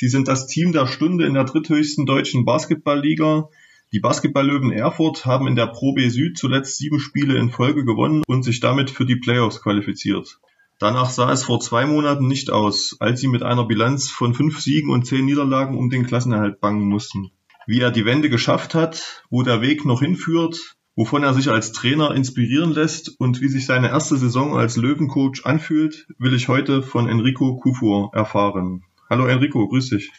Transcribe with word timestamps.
Sie 0.00 0.06
sind 0.06 0.28
das 0.28 0.46
Team 0.46 0.70
der 0.70 0.86
Stunde 0.86 1.26
in 1.26 1.34
der 1.34 1.42
dritthöchsten 1.42 2.06
deutschen 2.06 2.44
Basketballliga. 2.44 3.48
Die 3.92 3.98
Basketballlöwen 3.98 4.70
Erfurt 4.70 5.26
haben 5.26 5.48
in 5.48 5.56
der 5.56 5.66
Pro 5.66 5.92
B 5.92 6.08
Süd 6.08 6.38
zuletzt 6.38 6.78
sieben 6.78 7.00
Spiele 7.00 7.36
in 7.36 7.50
Folge 7.50 7.84
gewonnen 7.84 8.22
und 8.28 8.44
sich 8.44 8.60
damit 8.60 8.90
für 8.90 9.04
die 9.04 9.16
Playoffs 9.16 9.60
qualifiziert. 9.60 10.38
Danach 10.78 11.10
sah 11.10 11.32
es 11.32 11.42
vor 11.42 11.58
zwei 11.58 11.84
Monaten 11.84 12.28
nicht 12.28 12.50
aus, 12.50 12.96
als 13.00 13.20
sie 13.20 13.26
mit 13.26 13.42
einer 13.42 13.66
Bilanz 13.66 14.08
von 14.08 14.34
fünf 14.34 14.60
Siegen 14.60 14.90
und 14.90 15.04
zehn 15.04 15.24
Niederlagen 15.24 15.76
um 15.76 15.90
den 15.90 16.06
Klassenerhalt 16.06 16.60
bangen 16.60 16.88
mussten. 16.88 17.32
Wie 17.66 17.80
er 17.80 17.90
die 17.90 18.04
Wende 18.04 18.30
geschafft 18.30 18.76
hat, 18.76 19.24
wo 19.30 19.42
der 19.42 19.62
Weg 19.62 19.84
noch 19.84 20.00
hinführt, 20.00 20.76
wovon 20.94 21.24
er 21.24 21.34
sich 21.34 21.48
als 21.48 21.72
Trainer 21.72 22.14
inspirieren 22.14 22.70
lässt 22.70 23.18
und 23.18 23.40
wie 23.40 23.48
sich 23.48 23.66
seine 23.66 23.88
erste 23.88 24.16
Saison 24.16 24.56
als 24.56 24.76
Löwencoach 24.76 25.44
anfühlt, 25.44 26.06
will 26.18 26.34
ich 26.34 26.46
heute 26.46 26.84
von 26.84 27.08
Enrico 27.08 27.56
Kufur 27.56 28.10
erfahren. 28.14 28.84
Hallo 29.10 29.26
Enrico, 29.26 29.66
grüß 29.66 29.88
dich. 29.88 30.12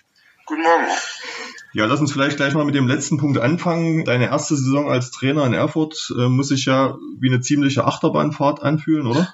Guten 0.45 0.63
Morgen. 0.63 0.88
Ja, 1.73 1.85
lass 1.85 1.99
uns 1.99 2.11
vielleicht 2.11 2.38
gleich 2.38 2.55
mal 2.55 2.66
mit 2.66 2.73
dem 2.73 2.88
letzten 2.88 3.20
Punkt 3.20 3.38
anfangen. 3.39 4.03
Deine 4.03 4.30
erste 4.30 4.55
Saison 4.55 4.89
als 4.89 5.11
Trainer 5.11 5.45
in 5.45 5.53
Erfurt 5.53 6.11
äh, 6.17 6.27
muss 6.27 6.47
sich 6.47 6.66
ja 6.66 6.97
wie 7.19 7.30
eine 7.30 7.39
ziemliche 7.39 7.83
Achterbahnfahrt 7.86 8.63
anfühlen, 8.63 9.05
oder? 9.05 9.31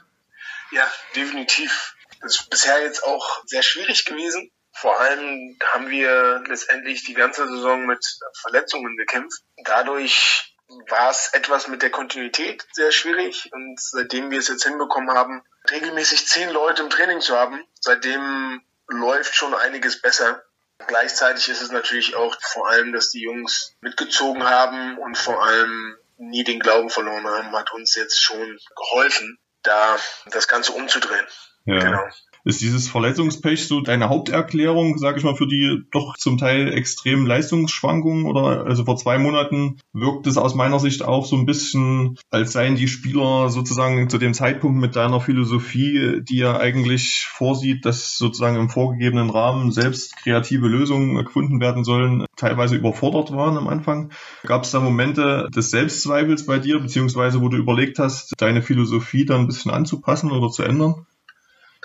Ja, 0.72 0.84
definitiv. 1.16 1.96
Das 2.20 2.42
ist 2.42 2.50
bisher 2.50 2.84
jetzt 2.84 3.06
auch 3.06 3.44
sehr 3.46 3.64
schwierig 3.64 4.04
gewesen. 4.04 4.52
Vor 4.74 5.00
allem 5.00 5.58
haben 5.64 5.88
wir 5.88 6.44
letztendlich 6.50 7.06
die 7.06 7.14
ganze 7.14 7.48
Saison 7.48 7.86
mit 7.86 8.06
Verletzungen 8.42 8.98
gekämpft. 8.98 9.42
Dadurch 9.64 10.54
war 10.90 11.12
es 11.12 11.30
etwas 11.32 11.70
mit 11.70 11.82
der 11.82 11.92
Kontinuität 11.92 12.68
sehr 12.74 12.92
schwierig 12.92 13.50
und 13.54 13.80
seitdem 13.80 14.32
wir 14.32 14.40
es 14.40 14.50
jetzt 14.50 14.66
hinbekommen 14.66 15.16
haben, 15.16 15.44
regelmäßig 15.72 16.28
zehn 16.28 16.50
Leute 16.50 16.84
im 16.84 16.90
Training 16.90 17.22
zu 17.22 17.38
haben, 17.38 17.64
seitdem 17.80 18.62
läuft 18.88 19.36
schon 19.36 19.54
einiges 19.54 20.02
besser. 20.02 20.44
Gleichzeitig 20.88 21.48
ist 21.48 21.62
es 21.62 21.72
natürlich 21.72 22.16
auch 22.16 22.36
vor 22.42 22.70
allem, 22.70 22.92
dass 22.92 23.10
die 23.10 23.22
Jungs 23.22 23.76
mitgezogen 23.82 24.44
haben 24.44 24.98
und 24.98 25.18
vor 25.18 25.44
allem 25.44 25.98
nie 26.18 26.44
den 26.44 26.60
Glauben 26.60 26.90
verloren 26.90 27.28
haben, 27.28 27.56
hat 27.56 27.74
uns 27.74 27.96
jetzt 27.96 28.22
schon 28.22 28.60
geholfen, 28.76 29.40
da 29.64 29.98
das 30.32 30.48
Ganze 30.48 30.74
umzudrehen. 30.74 31.26
Ja. 31.66 31.80
Genau. 31.80 32.04
Ist 32.46 32.62
dieses 32.62 32.88
Verletzungspech 32.88 33.68
so 33.68 33.82
deine 33.82 34.10
Haupterklärung, 34.10 35.00
sage 35.00 35.18
ich 35.18 35.24
mal, 35.24 35.36
für 35.36 35.48
die 35.48 35.82
doch 35.92 36.16
zum 36.16 36.38
Teil 36.38 36.72
extremen 36.72 37.26
Leistungsschwankungen? 37.26 38.28
Oder 38.28 38.68
also 38.68 38.86
vor 38.86 38.98
zwei 38.98 39.18
Monaten 39.18 39.80
wirkt 39.94 40.28
es 40.28 40.38
aus 40.38 40.54
meiner 40.54 40.80
Sicht 40.80 41.04
auch 41.04 41.26
so 41.26 41.38
ein 41.38 41.48
bisschen, 41.48 42.20
als 42.30 42.52
seien 42.52 42.76
die 42.76 42.88
Spieler 42.88 43.50
sozusagen 43.50 44.10
zu 44.12 44.20
dem 44.20 44.36
Zeitpunkt 44.36 44.80
mit 44.80 44.96
deiner 44.96 45.22
Philosophie, 45.22 46.22
die 46.22 46.38
ja 46.38 46.56
eigentlich 46.58 47.26
vorsieht, 47.28 47.84
dass 47.84 48.16
sozusagen 48.16 48.58
im 48.58 48.70
vorgegebenen 48.70 49.32
Rahmen 49.32 49.72
selbst 49.72 50.16
kreative 50.16 50.68
Lösungen 50.68 51.16
gefunden 51.26 51.60
werden 51.60 51.84
sollen, 51.84 52.26
teilweise 52.36 52.76
überfordert 52.76 53.32
waren 53.32 53.58
am 53.58 53.68
Anfang. 53.68 54.12
Gab 54.44 54.66
es 54.66 54.72
da 54.72 54.80
Momente 54.80 55.50
des 55.56 55.72
Selbstzweifels 55.72 56.46
bei 56.46 56.60
dir, 56.60 56.80
beziehungsweise 56.80 57.42
wo 57.42 57.50
du 57.50 57.58
überlegt 57.58 57.98
hast, 57.98 58.34
deine 58.38 58.62
Philosophie 58.62 59.26
dann 59.26 59.42
ein 59.42 59.48
bisschen 59.48 59.72
anzupassen 59.72 60.32
oder 60.32 60.52
zu 60.52 60.62
ändern? 60.62 61.08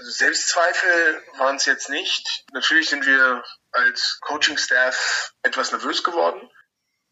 Also 0.00 0.12
Selbstzweifel 0.12 1.22
waren 1.36 1.56
es 1.56 1.66
jetzt 1.66 1.90
nicht. 1.90 2.46
Natürlich 2.54 2.88
sind 2.88 3.04
wir 3.04 3.44
als 3.70 4.18
Coaching-Staff 4.22 5.34
etwas 5.42 5.72
nervös 5.72 6.02
geworden. 6.02 6.50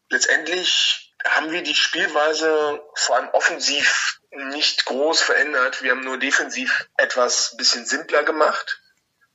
Letztendlich 0.09 1.13
haben 1.23 1.51
wir 1.51 1.61
die 1.61 1.75
Spielweise 1.75 2.83
vor 2.95 3.17
allem 3.17 3.29
offensiv 3.29 4.19
nicht 4.31 4.85
groß 4.85 5.21
verändert. 5.21 5.83
Wir 5.83 5.91
haben 5.91 6.03
nur 6.03 6.17
defensiv 6.17 6.87
etwas 6.97 7.55
bisschen 7.57 7.85
simpler 7.85 8.23
gemacht, 8.23 8.81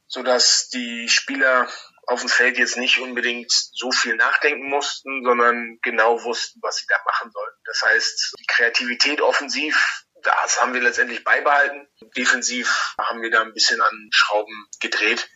sodass 0.08 0.68
die 0.70 1.08
Spieler 1.08 1.70
auf 2.08 2.22
dem 2.22 2.28
Feld 2.28 2.58
jetzt 2.58 2.76
nicht 2.76 2.98
unbedingt 2.98 3.52
so 3.52 3.92
viel 3.92 4.16
nachdenken 4.16 4.68
mussten, 4.68 5.22
sondern 5.24 5.78
genau 5.80 6.24
wussten, 6.24 6.58
was 6.60 6.78
sie 6.78 6.86
da 6.88 6.96
machen 7.06 7.30
sollten. 7.30 7.60
Das 7.66 7.82
heißt, 7.82 8.34
die 8.36 8.46
Kreativität 8.46 9.20
offensiv 9.20 10.04
das 10.24 10.60
haben 10.60 10.74
wir 10.74 10.80
letztendlich 10.80 11.22
beibehalten. 11.22 11.86
Defensiv 12.16 12.94
haben 12.98 13.22
wir 13.22 13.30
da 13.30 13.42
ein 13.42 13.52
bisschen 13.52 13.80
an 13.80 14.08
Schrauben 14.12 14.68
gedreht. 14.80 15.28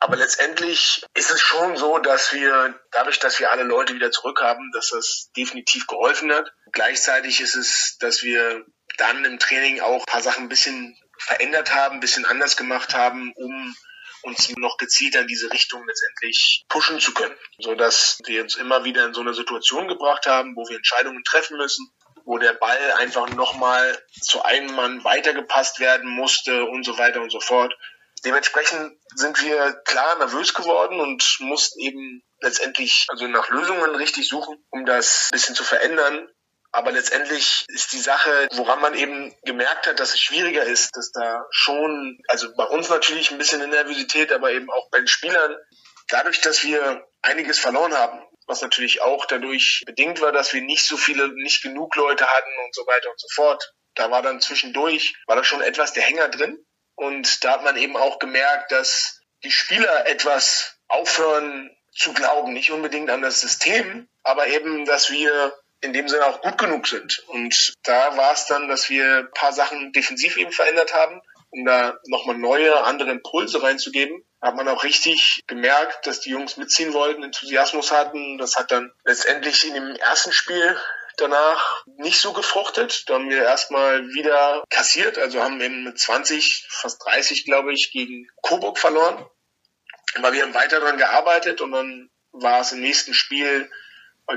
Aber 0.00 0.16
letztendlich 0.16 1.04
ist 1.14 1.30
es 1.30 1.40
schon 1.40 1.76
so, 1.76 1.98
dass 1.98 2.32
wir 2.32 2.74
dadurch, 2.90 3.20
dass 3.20 3.38
wir 3.38 3.52
alle 3.52 3.62
Leute 3.62 3.94
wieder 3.94 4.10
zurück 4.10 4.40
haben, 4.40 4.72
dass 4.72 4.88
das 4.88 5.30
definitiv 5.36 5.86
geholfen 5.86 6.32
hat. 6.32 6.52
Gleichzeitig 6.72 7.40
ist 7.40 7.54
es, 7.54 7.98
dass 8.00 8.22
wir 8.22 8.66
dann 8.98 9.24
im 9.24 9.38
Training 9.38 9.80
auch 9.80 10.00
ein 10.00 10.06
paar 10.06 10.22
Sachen 10.22 10.44
ein 10.44 10.48
bisschen 10.48 10.98
verändert 11.18 11.72
haben, 11.72 11.96
ein 11.96 12.00
bisschen 12.00 12.24
anders 12.24 12.56
gemacht 12.56 12.94
haben, 12.94 13.32
um 13.36 13.76
uns 14.22 14.50
noch 14.56 14.76
gezielt 14.76 15.14
in 15.14 15.26
diese 15.26 15.52
Richtung 15.52 15.86
letztendlich 15.86 16.64
pushen 16.68 16.98
zu 17.00 17.12
können, 17.14 17.34
so 17.58 17.74
dass 17.74 18.18
wir 18.24 18.42
uns 18.42 18.56
immer 18.56 18.84
wieder 18.84 19.04
in 19.06 19.14
so 19.14 19.20
eine 19.20 19.34
Situation 19.34 19.88
gebracht 19.88 20.26
haben, 20.26 20.56
wo 20.56 20.68
wir 20.68 20.76
Entscheidungen 20.76 21.22
treffen 21.24 21.56
müssen, 21.56 21.92
wo 22.24 22.38
der 22.38 22.54
Ball 22.54 22.92
einfach 22.98 23.28
nochmal 23.28 23.98
zu 24.20 24.42
einem 24.42 24.74
Mann 24.74 25.04
weitergepasst 25.04 25.80
werden 25.80 26.08
musste 26.10 26.64
und 26.64 26.84
so 26.84 26.98
weiter 26.98 27.20
und 27.20 27.30
so 27.30 27.40
fort. 27.40 27.74
Dementsprechend 28.24 28.98
sind 29.14 29.42
wir 29.42 29.72
klar 29.84 30.16
nervös 30.18 30.54
geworden 30.54 31.00
und 31.00 31.36
mussten 31.40 31.80
eben 31.80 32.22
letztendlich 32.40 33.06
also 33.08 33.26
nach 33.26 33.48
Lösungen 33.48 33.94
richtig 33.96 34.28
suchen, 34.28 34.64
um 34.70 34.86
das 34.86 35.28
ein 35.30 35.36
bisschen 35.36 35.54
zu 35.54 35.64
verändern. 35.64 36.28
Aber 36.70 36.90
letztendlich 36.90 37.66
ist 37.68 37.92
die 37.92 38.00
Sache, 38.00 38.48
woran 38.52 38.80
man 38.80 38.94
eben 38.94 39.34
gemerkt 39.44 39.86
hat, 39.86 40.00
dass 40.00 40.14
es 40.14 40.20
schwieriger 40.20 40.62
ist, 40.62 40.96
dass 40.96 41.12
da 41.12 41.44
schon, 41.50 42.18
also 42.28 42.54
bei 42.56 42.64
uns 42.64 42.88
natürlich 42.88 43.30
ein 43.30 43.38
bisschen 43.38 43.60
eine 43.60 43.70
Nervosität, 43.70 44.32
aber 44.32 44.52
eben 44.52 44.70
auch 44.70 44.88
bei 44.90 44.98
den 44.98 45.08
Spielern, 45.08 45.54
dadurch, 46.08 46.40
dass 46.40 46.64
wir 46.64 47.06
einiges 47.20 47.58
verloren 47.58 47.92
haben, 47.92 48.22
was 48.46 48.62
natürlich 48.62 49.02
auch 49.02 49.26
dadurch 49.26 49.82
bedingt 49.86 50.20
war, 50.20 50.32
dass 50.32 50.52
wir 50.52 50.62
nicht 50.62 50.86
so 50.86 50.96
viele, 50.96 51.28
nicht 51.34 51.62
genug 51.62 51.94
Leute 51.96 52.26
hatten 52.26 52.50
und 52.64 52.74
so 52.74 52.86
weiter 52.86 53.10
und 53.10 53.20
so 53.20 53.28
fort. 53.34 53.72
Da 53.94 54.10
war 54.10 54.22
dann 54.22 54.40
zwischendurch, 54.40 55.14
war 55.26 55.36
da 55.36 55.44
schon 55.44 55.60
etwas 55.62 55.92
der 55.92 56.02
Hänger 56.02 56.28
drin. 56.28 56.64
Und 56.94 57.44
da 57.44 57.52
hat 57.52 57.64
man 57.64 57.76
eben 57.76 57.96
auch 57.96 58.18
gemerkt, 58.18 58.72
dass 58.72 59.20
die 59.44 59.50
Spieler 59.50 60.06
etwas 60.06 60.76
aufhören 60.88 61.70
zu 61.94 62.12
glauben, 62.12 62.52
nicht 62.52 62.70
unbedingt 62.70 63.10
an 63.10 63.22
das 63.22 63.40
System, 63.40 64.08
aber 64.22 64.46
eben, 64.46 64.86
dass 64.86 65.10
wir 65.10 65.54
in 65.80 65.92
dem 65.92 66.08
Sinne 66.08 66.26
auch 66.26 66.40
gut 66.40 66.58
genug 66.58 66.86
sind. 66.86 67.18
Und 67.28 67.74
da 67.82 68.16
war 68.16 68.32
es 68.32 68.46
dann, 68.46 68.68
dass 68.68 68.88
wir 68.88 69.18
ein 69.18 69.30
paar 69.32 69.52
Sachen 69.52 69.92
defensiv 69.92 70.36
eben 70.36 70.52
verändert 70.52 70.94
haben, 70.94 71.20
um 71.50 71.64
da 71.64 71.98
nochmal 72.06 72.38
neue, 72.38 72.82
andere 72.84 73.10
Impulse 73.10 73.62
reinzugeben 73.62 74.24
hat 74.42 74.56
man 74.56 74.68
auch 74.68 74.82
richtig 74.82 75.44
gemerkt, 75.46 76.06
dass 76.06 76.20
die 76.20 76.30
Jungs 76.30 76.56
mitziehen 76.56 76.92
wollten, 76.92 77.22
Enthusiasmus 77.22 77.92
hatten. 77.92 78.38
Das 78.38 78.56
hat 78.56 78.72
dann 78.72 78.92
letztendlich 79.04 79.64
in 79.66 79.74
dem 79.74 79.94
ersten 79.94 80.32
Spiel 80.32 80.76
danach 81.16 81.84
nicht 81.98 82.20
so 82.20 82.32
gefruchtet. 82.32 83.08
Da 83.08 83.14
haben 83.14 83.30
wir 83.30 83.44
erstmal 83.44 84.08
wieder 84.08 84.64
kassiert, 84.68 85.16
also 85.16 85.40
haben 85.42 85.60
eben 85.60 85.84
mit 85.84 85.98
20, 85.98 86.66
fast 86.68 87.04
30, 87.04 87.44
glaube 87.44 87.72
ich, 87.72 87.92
gegen 87.92 88.26
Coburg 88.42 88.78
verloren. 88.78 89.24
Aber 90.16 90.32
wir 90.32 90.42
haben 90.42 90.54
weiter 90.54 90.80
daran 90.80 90.98
gearbeitet 90.98 91.60
und 91.60 91.70
dann 91.70 92.10
war 92.32 92.60
es 92.60 92.72
im 92.72 92.80
nächsten 92.80 93.14
Spiel 93.14 93.70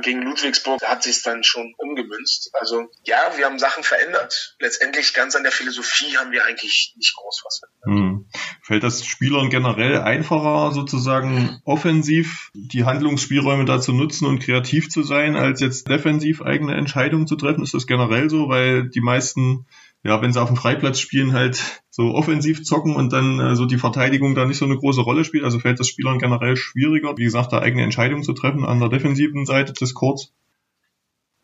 gegen 0.02 0.22
Ludwigsburg 0.22 0.82
hat 0.84 1.04
sich 1.04 1.22
dann 1.24 1.44
schon 1.44 1.74
umgemünzt. 1.78 2.50
Also 2.54 2.90
ja, 3.04 3.18
wir 3.36 3.46
haben 3.46 3.60
Sachen 3.60 3.84
verändert. 3.84 4.56
Letztendlich 4.60 5.14
ganz 5.14 5.36
an 5.36 5.44
der 5.44 5.52
Philosophie 5.52 6.18
haben 6.18 6.32
wir 6.32 6.46
eigentlich 6.46 6.94
nicht 6.98 7.16
groß 7.16 7.44
was 7.46 7.60
verändert. 7.60 8.04
Hm. 8.04 8.30
Fällt 8.62 8.84
das 8.84 9.06
Spielern 9.06 9.50
generell 9.50 10.02
einfacher, 10.02 10.72
sozusagen 10.74 11.62
offensiv 11.66 12.50
die 12.54 12.84
Handlungsspielräume 12.84 13.66
dazu 13.66 13.94
nutzen 13.94 14.26
und 14.26 14.40
kreativ 14.40 14.90
zu 14.90 15.04
sein, 15.04 15.36
als 15.36 15.62
jetzt 15.62 15.88
defensiv 15.88 16.42
eigene 16.42 16.76
Entscheidungen 16.76 17.28
zu 17.28 17.36
treffen? 17.36 17.64
Ist 17.64 17.74
das 17.74 17.88
generell 17.88 18.30
so? 18.30 18.50
Weil 18.50 18.90
die 18.90 19.02
meisten 19.02 19.66
ja, 20.06 20.22
wenn 20.22 20.32
sie 20.32 20.40
auf 20.40 20.50
dem 20.50 20.56
Freiplatz 20.56 21.00
spielen, 21.00 21.34
halt 21.34 21.60
so 21.90 22.14
offensiv 22.14 22.64
zocken 22.64 22.96
und 22.96 23.12
dann 23.12 23.40
äh, 23.40 23.56
so 23.56 23.66
die 23.66 23.80
Verteidigung 23.80 24.36
da 24.36 24.46
nicht 24.46 24.60
so 24.60 24.66
eine 24.66 24.78
große 24.78 25.02
Rolle 25.02 25.26
spielt. 25.26 25.44
Also 25.44 25.60
fällt 25.60 25.80
das 25.80 25.88
Spielern 25.88 26.20
generell 26.20 26.56
schwieriger, 26.56 27.18
wie 27.18 27.24
gesagt, 27.24 27.52
da 27.52 27.60
eigene 27.60 27.82
Entscheidungen 27.82 28.24
zu 28.24 28.34
treffen 28.34 28.66
an 28.66 28.80
der 28.80 28.90
defensiven 28.90 29.48
Seite 29.48 29.74
des 29.74 29.96
Courts. 29.96 30.32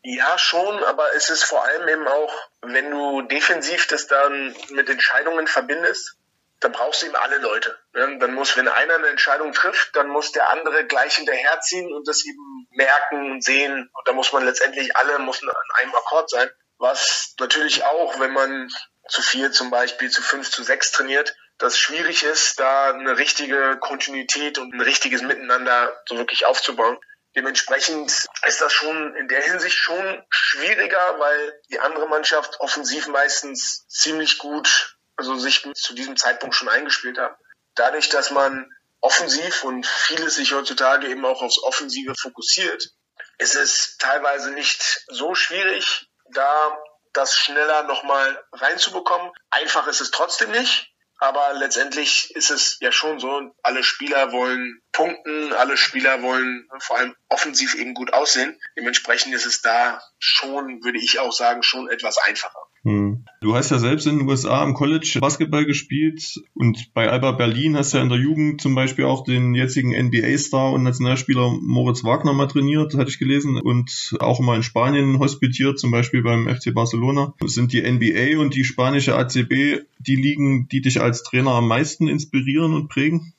Ja, 0.04 0.38
schon, 0.38 0.84
aber 0.84 1.06
es 1.16 1.28
ist 1.28 1.42
vor 1.42 1.64
allem 1.64 1.88
eben 1.88 2.06
auch, 2.06 2.32
wenn 2.62 2.88
du 2.88 3.22
defensiv 3.22 3.88
das 3.88 4.06
dann 4.06 4.54
mit 4.70 4.88
Entscheidungen 4.88 5.48
verbindest, 5.48 6.16
dann 6.60 6.70
brauchst 6.70 7.02
du 7.02 7.06
eben 7.06 7.16
alle 7.16 7.38
Leute. 7.38 7.76
Ne? 7.94 8.18
Dann 8.20 8.34
muss, 8.34 8.56
wenn 8.56 8.68
einer 8.68 8.94
eine 8.94 9.08
Entscheidung 9.08 9.52
trifft, 9.52 9.96
dann 9.96 10.08
muss 10.08 10.30
der 10.30 10.50
andere 10.50 10.86
gleich 10.86 11.16
hinterherziehen 11.16 11.92
und 11.92 12.06
das 12.06 12.24
eben 12.24 12.68
merken 12.70 13.32
und 13.32 13.42
sehen. 13.42 13.90
Und 13.92 14.06
da 14.06 14.12
muss 14.12 14.32
man 14.32 14.44
letztendlich 14.44 14.96
alle 14.96 15.18
muss 15.18 15.42
an 15.42 15.50
einem 15.80 15.94
Akkord 15.96 16.30
sein. 16.30 16.48
Was 16.82 17.36
natürlich 17.38 17.84
auch, 17.84 18.18
wenn 18.18 18.32
man 18.32 18.68
zu 19.08 19.22
vier 19.22 19.52
zum 19.52 19.70
Beispiel, 19.70 20.10
zu 20.10 20.20
fünf, 20.20 20.50
zu 20.50 20.64
sechs 20.64 20.90
trainiert, 20.90 21.32
das 21.58 21.78
schwierig 21.78 22.24
ist, 22.24 22.58
da 22.58 22.90
eine 22.90 23.16
richtige 23.18 23.78
Kontinuität 23.78 24.58
und 24.58 24.74
ein 24.74 24.80
richtiges 24.80 25.22
Miteinander 25.22 25.96
so 26.08 26.18
wirklich 26.18 26.44
aufzubauen. 26.44 26.98
Dementsprechend 27.36 28.10
ist 28.48 28.60
das 28.60 28.72
schon 28.72 29.14
in 29.14 29.28
der 29.28 29.42
Hinsicht 29.42 29.76
schon 29.76 30.24
schwieriger, 30.28 31.20
weil 31.20 31.60
die 31.70 31.78
andere 31.78 32.08
Mannschaft 32.08 32.58
offensiv 32.58 33.06
meistens 33.06 33.86
ziemlich 33.86 34.38
gut, 34.38 34.96
also 35.14 35.38
sich 35.38 35.64
zu 35.76 35.94
diesem 35.94 36.16
Zeitpunkt 36.16 36.56
schon 36.56 36.68
eingespielt 36.68 37.16
hat. 37.16 37.38
Dadurch, 37.76 38.08
dass 38.08 38.32
man 38.32 38.68
offensiv 39.00 39.62
und 39.62 39.86
vieles 39.86 40.34
sich 40.34 40.52
heutzutage 40.52 41.06
eben 41.06 41.24
auch 41.24 41.42
aufs 41.42 41.62
Offensive 41.62 42.16
fokussiert, 42.20 42.90
ist 43.38 43.54
es 43.54 43.98
teilweise 43.98 44.50
nicht 44.50 45.04
so 45.06 45.36
schwierig, 45.36 46.08
da 46.32 46.78
das 47.12 47.36
schneller 47.36 47.82
nochmal 47.84 48.42
reinzubekommen. 48.52 49.30
Einfach 49.50 49.86
ist 49.86 50.00
es 50.00 50.10
trotzdem 50.10 50.50
nicht. 50.50 50.88
Aber 51.18 51.52
letztendlich 51.54 52.34
ist 52.34 52.50
es 52.50 52.78
ja 52.80 52.90
schon 52.90 53.20
so, 53.20 53.54
alle 53.62 53.84
Spieler 53.84 54.32
wollen 54.32 54.82
punkten, 54.90 55.52
alle 55.52 55.76
Spieler 55.76 56.20
wollen 56.20 56.68
vor 56.80 56.98
allem 56.98 57.14
offensiv 57.28 57.76
eben 57.76 57.94
gut 57.94 58.12
aussehen. 58.12 58.60
Dementsprechend 58.76 59.32
ist 59.32 59.46
es 59.46 59.62
da 59.62 60.02
schon, 60.18 60.82
würde 60.82 60.98
ich 60.98 61.20
auch 61.20 61.32
sagen, 61.32 61.62
schon 61.62 61.88
etwas 61.88 62.18
einfacher. 62.18 62.66
Hm. 62.84 63.24
Du 63.40 63.54
hast 63.54 63.70
ja 63.70 63.78
selbst 63.78 64.08
in 64.08 64.18
den 64.18 64.28
USA 64.28 64.64
im 64.64 64.74
College 64.74 65.18
Basketball 65.20 65.64
gespielt 65.64 66.40
und 66.54 66.92
bei 66.94 67.08
Alba 67.08 67.30
Berlin 67.30 67.76
hast 67.76 67.92
du 67.92 67.98
ja 67.98 68.02
in 68.02 68.08
der 68.08 68.18
Jugend 68.18 68.60
zum 68.60 68.74
Beispiel 68.74 69.04
auch 69.04 69.22
den 69.22 69.54
jetzigen 69.54 69.90
NBA-Star 69.90 70.72
und 70.72 70.82
Nationalspieler 70.82 71.56
Moritz 71.60 72.02
Wagner 72.02 72.32
mal 72.32 72.48
trainiert, 72.48 72.94
hatte 72.94 73.10
ich 73.10 73.20
gelesen, 73.20 73.56
und 73.56 74.16
auch 74.18 74.40
mal 74.40 74.56
in 74.56 74.64
Spanien 74.64 75.20
hospitiert, 75.20 75.78
zum 75.78 75.92
Beispiel 75.92 76.22
beim 76.22 76.48
FC 76.48 76.74
Barcelona. 76.74 77.34
Das 77.38 77.52
sind 77.52 77.72
die 77.72 77.82
NBA 77.82 78.40
und 78.40 78.56
die 78.56 78.64
spanische 78.64 79.14
ACB 79.14 79.84
die 79.98 80.16
Ligen, 80.16 80.66
die 80.66 80.80
dich 80.80 81.00
als 81.00 81.22
Trainer 81.22 81.52
am 81.52 81.68
meisten 81.68 82.08
inspirieren 82.08 82.74
und 82.74 82.88
prägen? 82.88 83.32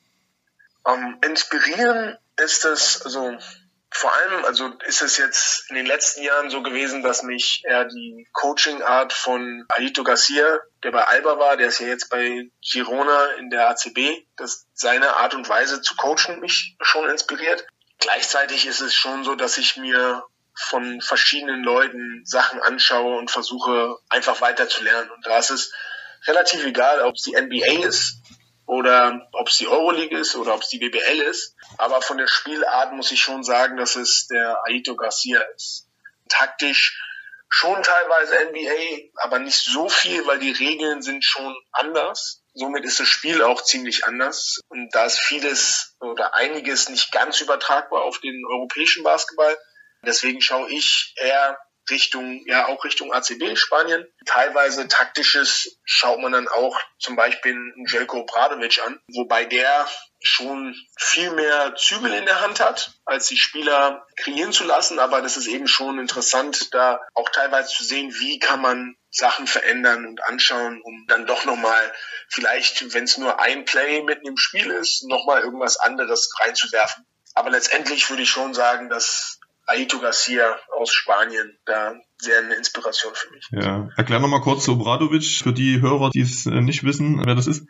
Um, 0.84 0.94
ähm, 0.94 1.16
inspirieren 1.28 2.16
ist 2.42 2.64
es, 2.64 3.02
also 3.04 3.36
vor 3.96 4.12
allem, 4.12 4.44
also 4.44 4.72
ist 4.86 5.02
es 5.02 5.16
jetzt 5.18 5.70
in 5.70 5.76
den 5.76 5.86
letzten 5.86 6.22
Jahren 6.22 6.50
so 6.50 6.62
gewesen, 6.62 7.04
dass 7.04 7.22
mich 7.22 7.62
eher 7.64 7.84
die 7.84 8.26
Coaching-Art 8.32 9.12
von 9.12 9.64
Aito 9.68 10.02
Garcia, 10.02 10.58
der 10.82 10.90
bei 10.90 11.04
Alba 11.04 11.38
war, 11.38 11.56
der 11.56 11.68
ist 11.68 11.78
ja 11.78 11.86
jetzt 11.86 12.10
bei 12.10 12.50
Girona 12.60 13.26
in 13.38 13.50
der 13.50 13.68
ACB, 13.70 14.26
dass 14.36 14.66
seine 14.74 15.14
Art 15.16 15.34
und 15.34 15.48
Weise 15.48 15.80
zu 15.80 15.94
coachen 15.94 16.40
mich 16.40 16.76
schon 16.80 17.08
inspiriert. 17.08 17.66
Gleichzeitig 18.00 18.66
ist 18.66 18.80
es 18.80 18.94
schon 18.94 19.22
so, 19.22 19.36
dass 19.36 19.58
ich 19.58 19.76
mir 19.76 20.24
von 20.56 21.00
verschiedenen 21.00 21.62
Leuten 21.62 22.22
Sachen 22.24 22.60
anschaue 22.60 23.16
und 23.16 23.30
versuche 23.30 23.96
einfach 24.08 24.40
weiter 24.40 24.68
zu 24.68 24.82
lernen. 24.82 25.10
Und 25.12 25.24
da 25.24 25.38
ist 25.38 25.50
es 25.50 25.72
relativ 26.26 26.64
egal, 26.64 27.00
ob 27.02 27.14
es 27.14 27.22
die 27.22 27.36
NBA 27.40 27.86
ist 27.86 28.20
oder 28.66 29.28
ob 29.32 29.48
es 29.48 29.58
die 29.58 29.68
Euroleague 29.68 30.18
ist 30.18 30.36
oder 30.36 30.54
ob 30.54 30.62
es 30.62 30.68
die 30.68 30.78
BBL 30.78 31.20
ist. 31.20 31.54
Aber 31.78 32.00
von 32.02 32.18
der 32.18 32.28
Spielart 32.28 32.92
muss 32.92 33.12
ich 33.12 33.20
schon 33.20 33.44
sagen, 33.44 33.76
dass 33.76 33.96
es 33.96 34.26
der 34.28 34.62
Aito 34.64 34.96
Garcia 34.96 35.40
ist. 35.54 35.88
Taktisch 36.28 36.98
schon 37.48 37.82
teilweise 37.82 38.34
NBA, 38.50 39.10
aber 39.22 39.38
nicht 39.38 39.58
so 39.58 39.88
viel, 39.88 40.26
weil 40.26 40.38
die 40.38 40.52
Regeln 40.52 41.02
sind 41.02 41.24
schon 41.24 41.54
anders. 41.72 42.42
Somit 42.54 42.84
ist 42.84 43.00
das 43.00 43.08
Spiel 43.08 43.42
auch 43.42 43.62
ziemlich 43.62 44.06
anders. 44.06 44.60
Und 44.68 44.94
da 44.94 45.04
ist 45.04 45.20
vieles 45.20 45.96
oder 46.00 46.34
einiges 46.34 46.88
nicht 46.88 47.12
ganz 47.12 47.40
übertragbar 47.40 48.02
auf 48.02 48.18
den 48.20 48.42
europäischen 48.50 49.04
Basketball. 49.04 49.56
Deswegen 50.02 50.40
schaue 50.40 50.70
ich 50.70 51.14
eher 51.16 51.58
Richtung, 51.90 52.42
ja 52.46 52.66
auch 52.66 52.84
Richtung 52.84 53.12
ACB 53.12 53.56
Spanien. 53.56 54.06
Teilweise 54.26 54.88
taktisches 54.88 55.78
schaut 55.84 56.20
man 56.20 56.32
dann 56.32 56.48
auch 56.48 56.78
zum 56.98 57.16
Beispiel 57.16 57.52
einen 57.52 57.86
Jelko 57.86 58.24
Bradovic 58.24 58.80
an, 58.84 59.00
wobei 59.12 59.44
der 59.44 59.86
schon 60.20 60.74
viel 60.98 61.30
mehr 61.32 61.74
Zügel 61.76 62.12
in 62.14 62.24
der 62.24 62.40
Hand 62.40 62.60
hat, 62.60 62.92
als 63.04 63.26
die 63.26 63.36
Spieler 63.36 64.06
kreieren 64.16 64.52
zu 64.52 64.64
lassen. 64.64 64.98
Aber 64.98 65.20
das 65.20 65.36
ist 65.36 65.46
eben 65.46 65.68
schon 65.68 65.98
interessant, 65.98 66.72
da 66.72 67.00
auch 67.14 67.28
teilweise 67.28 67.68
zu 67.68 67.84
sehen, 67.84 68.14
wie 68.18 68.38
kann 68.38 68.60
man 68.60 68.96
Sachen 69.10 69.46
verändern 69.46 70.06
und 70.06 70.24
anschauen, 70.24 70.80
um 70.82 71.04
dann 71.08 71.26
doch 71.26 71.44
nochmal 71.44 71.92
vielleicht, 72.28 72.94
wenn 72.94 73.04
es 73.04 73.18
nur 73.18 73.40
ein 73.40 73.64
Play 73.64 74.02
mitten 74.02 74.26
im 74.26 74.36
Spiel 74.36 74.70
ist, 74.70 75.04
nochmal 75.04 75.42
irgendwas 75.42 75.76
anderes 75.76 76.32
reinzuwerfen. 76.40 77.06
Aber 77.34 77.50
letztendlich 77.50 78.08
würde 78.10 78.22
ich 78.22 78.30
schon 78.30 78.54
sagen, 78.54 78.88
dass 78.88 79.38
Aito 79.66 79.98
Garcia 79.98 80.58
aus 80.72 80.92
Spanien 80.92 81.58
da 81.64 81.94
sehr 82.18 82.38
eine 82.38 82.54
Inspiration 82.54 83.14
für 83.14 83.30
mich. 83.30 83.46
Ja, 83.50 83.88
erklär 83.96 84.20
nochmal 84.20 84.40
kurz 84.40 84.64
zu 84.64 84.72
Obradovic 84.72 85.42
für 85.42 85.52
die 85.52 85.80
Hörer, 85.80 86.10
die 86.10 86.20
es 86.20 86.46
äh, 86.46 86.60
nicht 86.60 86.84
wissen, 86.84 87.24
wer 87.24 87.34
das 87.34 87.46
ist. 87.46 87.66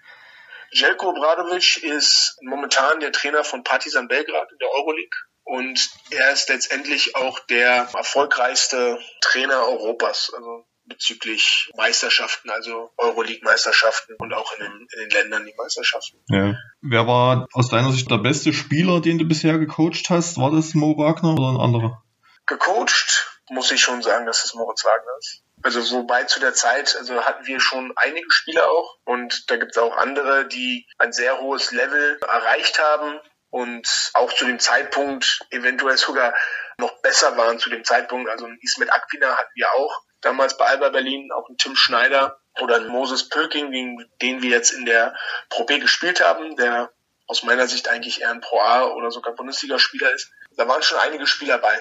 Jelko 0.71 1.11
Obradovic 1.11 1.83
ist 1.85 2.37
momentan 2.43 2.99
der 3.01 3.13
Trainer 3.13 3.45
von 3.45 3.63
Partizan 3.63 4.09
Belgrad 4.09 4.51
in 4.51 4.59
der 4.59 4.71
Euroleague 4.71 5.17
und 5.45 5.89
er 6.11 6.33
ist 6.33 6.49
letztendlich 6.49 7.15
auch 7.15 7.39
der 7.47 7.89
erfolgreichste 7.95 8.99
Trainer 9.21 9.69
Europas. 9.69 10.33
Also 10.35 10.67
bezüglich 10.87 11.71
Meisterschaften, 11.77 12.51
also 12.51 12.91
Euroleague-Meisterschaften 12.97 14.17
und 14.19 14.33
auch 14.35 14.53
in 14.59 14.65
den, 14.65 14.73
in 14.93 15.01
den, 15.01 15.11
Ländern 15.11 15.47
die 15.47 15.55
Meisterschaften. 15.57 16.19
Ja. 16.29 16.55
Wer 16.83 17.07
war 17.07 17.49
aus 17.53 17.71
deiner 17.71 17.93
Sicht 17.93 18.11
der 18.11 18.19
beste 18.19 18.53
Spieler, 18.53 19.01
den 19.01 19.19
du 19.19 19.25
bisher 19.25 19.59
gecoacht 19.59 20.11
hast? 20.11 20.39
War 20.39 20.51
das 20.51 20.75
Mo 20.75 20.97
Wagner 20.99 21.33
oder 21.33 21.51
ein 21.51 21.61
anderer? 21.61 22.03
Gecoacht 22.47 23.41
muss 23.51 23.71
ich 23.71 23.81
schon 23.81 24.03
sagen, 24.03 24.27
dass 24.27 24.45
es 24.45 24.55
Moritz 24.55 24.85
Wagner 24.85 25.13
ist. 25.19 25.43
Also 25.63 25.97
wobei 25.97 26.25
zu 26.25 26.41
der 26.41 26.53
Zeit, 26.53 26.97
also 26.99 27.23
hatten 27.23 27.47
wir 27.47 27.61
schon 27.61 27.93
einige 27.97 28.31
Spieler 28.31 28.71
auch 28.71 28.99
und 29.05 29.51
da 29.51 29.57
gibt 29.57 29.73
es 29.77 29.83
auch 29.83 29.97
andere, 29.97 30.47
die 30.47 30.87
ein 30.99 31.13
sehr 31.13 31.41
hohes 31.41 31.71
Level 31.73 32.19
erreicht 32.21 32.79
haben 32.79 33.19
und 33.51 34.11
auch 34.15 34.33
zu 34.33 34.45
dem 34.45 34.59
Zeitpunkt 34.59 35.41
eventuell 35.51 35.97
sogar 35.97 36.35
noch 36.79 37.01
besser 37.03 37.37
waren 37.37 37.59
zu 37.59 37.71
dem 37.71 37.85
Zeitpunkt. 37.85 38.29
Also 38.29 38.49
Ismet 38.61 38.93
Akpina 38.93 39.37
hatten 39.37 39.53
wir 39.55 39.73
auch 39.73 40.03
damals 40.25 40.57
bei 40.57 40.67
Alba 40.67 40.91
Berlin, 40.91 41.31
auch 41.33 41.49
ein 41.49 41.57
Tim 41.57 41.77
Schneider 41.77 42.39
oder 42.61 42.77
ein 42.77 42.89
Moses 42.89 43.29
Pölking, 43.29 43.71
gegen 43.71 44.05
den 44.23 44.43
wir 44.43 44.51
jetzt 44.51 44.71
in 44.71 44.85
der 44.85 45.15
Pro 45.49 45.65
B 45.65 45.79
gespielt 45.79 46.21
haben, 46.21 46.57
der 46.57 46.93
aus 47.27 47.43
meiner 47.43 47.67
Sicht 47.67 47.89
eigentlich 47.89 48.21
eher 48.21 48.31
ein 48.31 48.41
Pro 48.41 48.61
A 48.61 48.85
oder 48.95 49.11
sogar 49.11 49.35
Bundesligaspieler 49.35 50.13
ist. 50.13 50.31
Da 50.57 50.69
waren 50.69 50.83
schon 50.83 50.99
einige 50.99 51.27
Spieler 51.27 51.59
bei. 51.59 51.81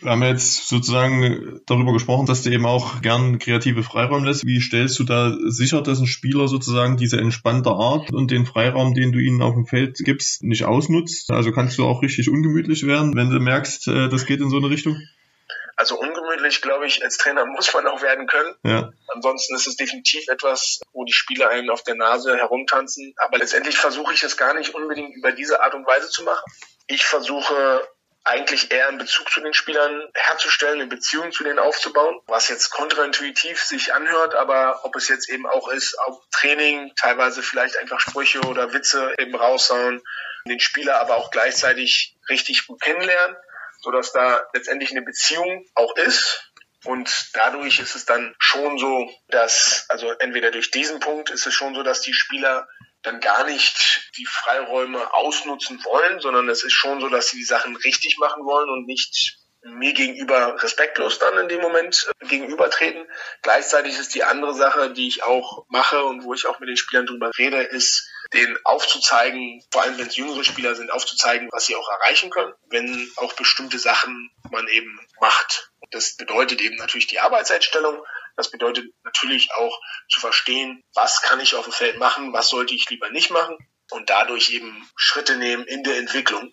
Wir 0.00 0.12
haben 0.12 0.22
jetzt 0.22 0.68
sozusagen 0.68 1.60
darüber 1.66 1.92
gesprochen, 1.92 2.26
dass 2.26 2.42
du 2.42 2.50
eben 2.50 2.66
auch 2.66 3.02
gern 3.02 3.40
kreative 3.40 3.82
Freiräume 3.82 4.28
lässt. 4.28 4.46
Wie 4.46 4.60
stellst 4.60 4.96
du 5.00 5.04
da 5.04 5.36
sicher, 5.46 5.82
dass 5.82 5.98
ein 5.98 6.06
Spieler 6.06 6.46
sozusagen 6.46 6.96
diese 6.96 7.18
entspannte 7.18 7.70
Art 7.70 8.12
und 8.12 8.30
den 8.30 8.46
Freiraum, 8.46 8.94
den 8.94 9.10
du 9.10 9.18
ihnen 9.18 9.42
auf 9.42 9.54
dem 9.54 9.66
Feld 9.66 9.96
gibst, 9.98 10.44
nicht 10.44 10.64
ausnutzt? 10.64 11.32
Also 11.32 11.50
kannst 11.50 11.78
du 11.78 11.84
auch 11.84 12.02
richtig 12.02 12.30
ungemütlich 12.30 12.86
werden, 12.86 13.16
wenn 13.16 13.30
du 13.30 13.40
merkst, 13.40 13.88
äh, 13.88 14.08
das 14.08 14.24
geht 14.24 14.40
in 14.40 14.50
so 14.50 14.58
eine 14.58 14.70
Richtung? 14.70 15.02
Also 15.78 15.96
ungemütlich, 15.96 16.60
glaube 16.60 16.86
ich, 16.86 17.04
als 17.04 17.18
Trainer 17.18 17.46
muss 17.46 17.72
man 17.72 17.86
auch 17.86 18.02
werden 18.02 18.26
können. 18.26 18.52
Ja. 18.64 18.90
Ansonsten 19.06 19.54
ist 19.54 19.68
es 19.68 19.76
definitiv 19.76 20.26
etwas, 20.26 20.80
wo 20.92 21.04
die 21.04 21.12
Spieler 21.12 21.50
einen 21.50 21.70
auf 21.70 21.84
der 21.84 21.94
Nase 21.94 22.36
herumtanzen. 22.36 23.14
Aber 23.16 23.38
letztendlich 23.38 23.78
versuche 23.78 24.12
ich 24.12 24.24
es 24.24 24.36
gar 24.36 24.54
nicht 24.54 24.74
unbedingt 24.74 25.14
über 25.14 25.30
diese 25.30 25.62
Art 25.62 25.74
und 25.74 25.86
Weise 25.86 26.10
zu 26.10 26.24
machen. 26.24 26.42
Ich 26.88 27.04
versuche 27.04 27.86
eigentlich 28.24 28.72
eher 28.72 28.88
einen 28.88 28.98
Bezug 28.98 29.30
zu 29.30 29.40
den 29.40 29.54
Spielern 29.54 30.02
herzustellen, 30.14 30.80
eine 30.80 30.88
Beziehung 30.88 31.30
zu 31.30 31.44
denen 31.44 31.60
aufzubauen, 31.60 32.20
was 32.26 32.48
jetzt 32.48 32.70
kontraintuitiv 32.70 33.62
sich 33.62 33.94
anhört, 33.94 34.34
aber 34.34 34.80
ob 34.84 34.96
es 34.96 35.06
jetzt 35.06 35.30
eben 35.30 35.46
auch 35.46 35.68
ist, 35.68 35.96
auch 36.00 36.20
Training, 36.32 36.92
teilweise 36.96 37.40
vielleicht 37.40 37.76
einfach 37.76 38.00
Sprüche 38.00 38.40
oder 38.40 38.72
Witze 38.72 39.14
eben 39.18 39.36
raushauen, 39.36 40.02
den 40.46 40.58
Spieler 40.58 41.00
aber 41.00 41.16
auch 41.16 41.30
gleichzeitig 41.30 42.16
richtig 42.28 42.66
gut 42.66 42.82
kennenlernen 42.82 43.36
sodass 43.80 44.12
da 44.12 44.46
letztendlich 44.52 44.90
eine 44.90 45.02
Beziehung 45.02 45.66
auch 45.74 45.96
ist. 45.96 46.52
Und 46.84 47.30
dadurch 47.34 47.80
ist 47.80 47.96
es 47.96 48.04
dann 48.04 48.34
schon 48.38 48.78
so, 48.78 49.10
dass, 49.28 49.86
also 49.88 50.10
entweder 50.12 50.50
durch 50.50 50.70
diesen 50.70 51.00
Punkt 51.00 51.30
ist 51.30 51.46
es 51.46 51.54
schon 51.54 51.74
so, 51.74 51.82
dass 51.82 52.02
die 52.02 52.14
Spieler 52.14 52.68
dann 53.02 53.20
gar 53.20 53.44
nicht 53.44 54.10
die 54.16 54.26
Freiräume 54.26 55.12
ausnutzen 55.14 55.82
wollen, 55.84 56.20
sondern 56.20 56.48
es 56.48 56.64
ist 56.64 56.72
schon 56.72 57.00
so, 57.00 57.08
dass 57.08 57.30
sie 57.30 57.38
die 57.38 57.44
Sachen 57.44 57.76
richtig 57.76 58.18
machen 58.18 58.44
wollen 58.44 58.68
und 58.68 58.86
nicht 58.86 59.38
mir 59.62 59.92
gegenüber 59.92 60.62
respektlos 60.62 61.18
dann 61.18 61.36
in 61.38 61.48
dem 61.48 61.60
Moment 61.60 62.08
äh, 62.20 62.26
gegenübertreten. 62.26 63.06
Gleichzeitig 63.42 63.98
ist 63.98 64.14
die 64.14 64.24
andere 64.24 64.54
Sache, 64.54 64.90
die 64.90 65.08
ich 65.08 65.24
auch 65.24 65.66
mache 65.68 66.04
und 66.04 66.24
wo 66.24 66.34
ich 66.34 66.46
auch 66.46 66.60
mit 66.60 66.68
den 66.68 66.76
Spielern 66.76 67.06
drüber 67.06 67.30
rede, 67.36 67.62
ist, 67.62 68.08
denen 68.32 68.58
aufzuzeigen, 68.64 69.62
vor 69.72 69.82
allem 69.82 69.98
wenn 69.98 70.08
es 70.08 70.16
jüngere 70.16 70.44
Spieler 70.44 70.74
sind, 70.74 70.90
aufzuzeigen, 70.90 71.48
was 71.50 71.66
sie 71.66 71.76
auch 71.76 71.88
erreichen 71.88 72.30
können, 72.30 72.52
wenn 72.68 73.10
auch 73.16 73.32
bestimmte 73.34 73.78
Sachen 73.78 74.30
man 74.50 74.68
eben 74.68 75.00
macht. 75.20 75.72
Das 75.90 76.16
bedeutet 76.16 76.60
eben 76.60 76.76
natürlich 76.76 77.06
die 77.06 77.20
Arbeitseinstellung, 77.20 78.04
Das 78.36 78.50
bedeutet 78.50 78.86
natürlich 79.02 79.52
auch 79.54 79.80
zu 80.08 80.20
verstehen, 80.20 80.84
was 80.94 81.22
kann 81.22 81.40
ich 81.40 81.56
auf 81.56 81.64
dem 81.64 81.72
Feld 81.72 81.98
machen, 81.98 82.32
was 82.32 82.50
sollte 82.50 82.74
ich 82.74 82.88
lieber 82.88 83.10
nicht 83.10 83.30
machen 83.30 83.56
und 83.90 84.10
dadurch 84.10 84.50
eben 84.50 84.88
Schritte 84.94 85.36
nehmen 85.36 85.64
in 85.64 85.82
der 85.82 85.98
Entwicklung. 85.98 86.50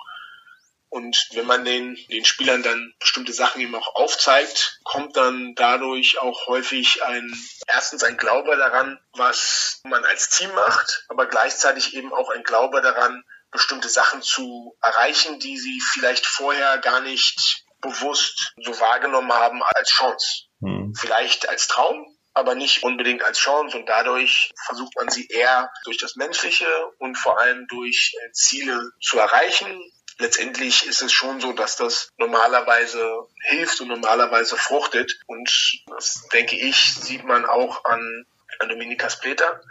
Und 0.90 1.28
wenn 1.34 1.46
man 1.46 1.66
den, 1.66 1.98
den 2.10 2.26
Spielern 2.26 2.64
dann 2.64 2.94
bestimmte 3.00 3.34
Sachen 3.34 3.62
eben 3.62 3.76
auch 3.76 3.96
aufzeigt, 3.96 4.80
kommt 4.84 5.18
dann 5.18 5.54
dadurch 5.56 6.20
auch 6.20 6.48
häufig 6.48 7.04
ein, 7.04 7.34
erstens 7.68 8.04
ein 8.04 8.18
Glaube 8.18 8.56
daran, 8.56 9.00
was 9.14 9.82
man 9.84 10.06
als 10.06 10.30
Team 10.30 10.54
macht, 10.54 11.06
aber 11.10 11.26
gleichzeitig 11.26 11.96
eben 11.96 12.14
auch 12.14 12.30
ein 12.30 12.44
Glaube 12.44 12.82
daran, 12.82 13.24
bestimmte 13.52 13.90
Sachen 13.90 14.22
zu 14.22 14.78
erreichen, 14.82 15.40
die 15.40 15.58
sie 15.58 15.82
vielleicht 15.94 16.26
vorher 16.26 16.78
gar 16.80 17.02
nicht 17.02 17.64
bewusst 17.82 18.54
so 18.64 18.80
wahrgenommen 18.80 19.32
haben 19.32 19.64
als 19.64 19.90
Chance. 19.90 20.44
Hm. 20.62 20.94
Vielleicht 20.98 21.48
als 21.50 21.68
Traum, 21.68 22.06
aber 22.34 22.56
nicht 22.56 22.84
unbedingt 22.84 23.24
als 23.24 23.40
Chance 23.40 23.78
und 23.78 23.88
dadurch 23.88 24.52
versucht 24.66 24.96
man 24.96 25.10
sie 25.10 25.28
eher 25.28 25.72
durch 25.86 25.98
das 25.98 26.16
Menschliche 26.16 26.68
und 27.00 27.16
vor 27.18 27.40
allem 27.40 27.66
durch 27.68 28.14
äh, 28.22 28.32
Ziele 28.32 28.92
zu 29.02 29.18
erreichen 29.18 29.82
letztendlich 30.18 30.86
ist 30.86 31.02
es 31.02 31.12
schon 31.12 31.42
so, 31.42 31.54
dass 31.54 31.76
das 31.76 32.10
normalerweise 32.18 33.28
hilft 33.42 33.82
und 33.82 33.90
normalerweise 33.90 34.58
fruchtet. 34.58 35.20
Und 35.28 35.50
das 35.88 36.28
denke 36.34 36.56
ich, 36.56 36.96
sieht 36.96 37.24
man 37.24 37.46
auch 37.46 37.86
an, 37.86 38.26
an 38.60 38.70
Dominikas 38.70 39.20
Pleter, 39.20 39.62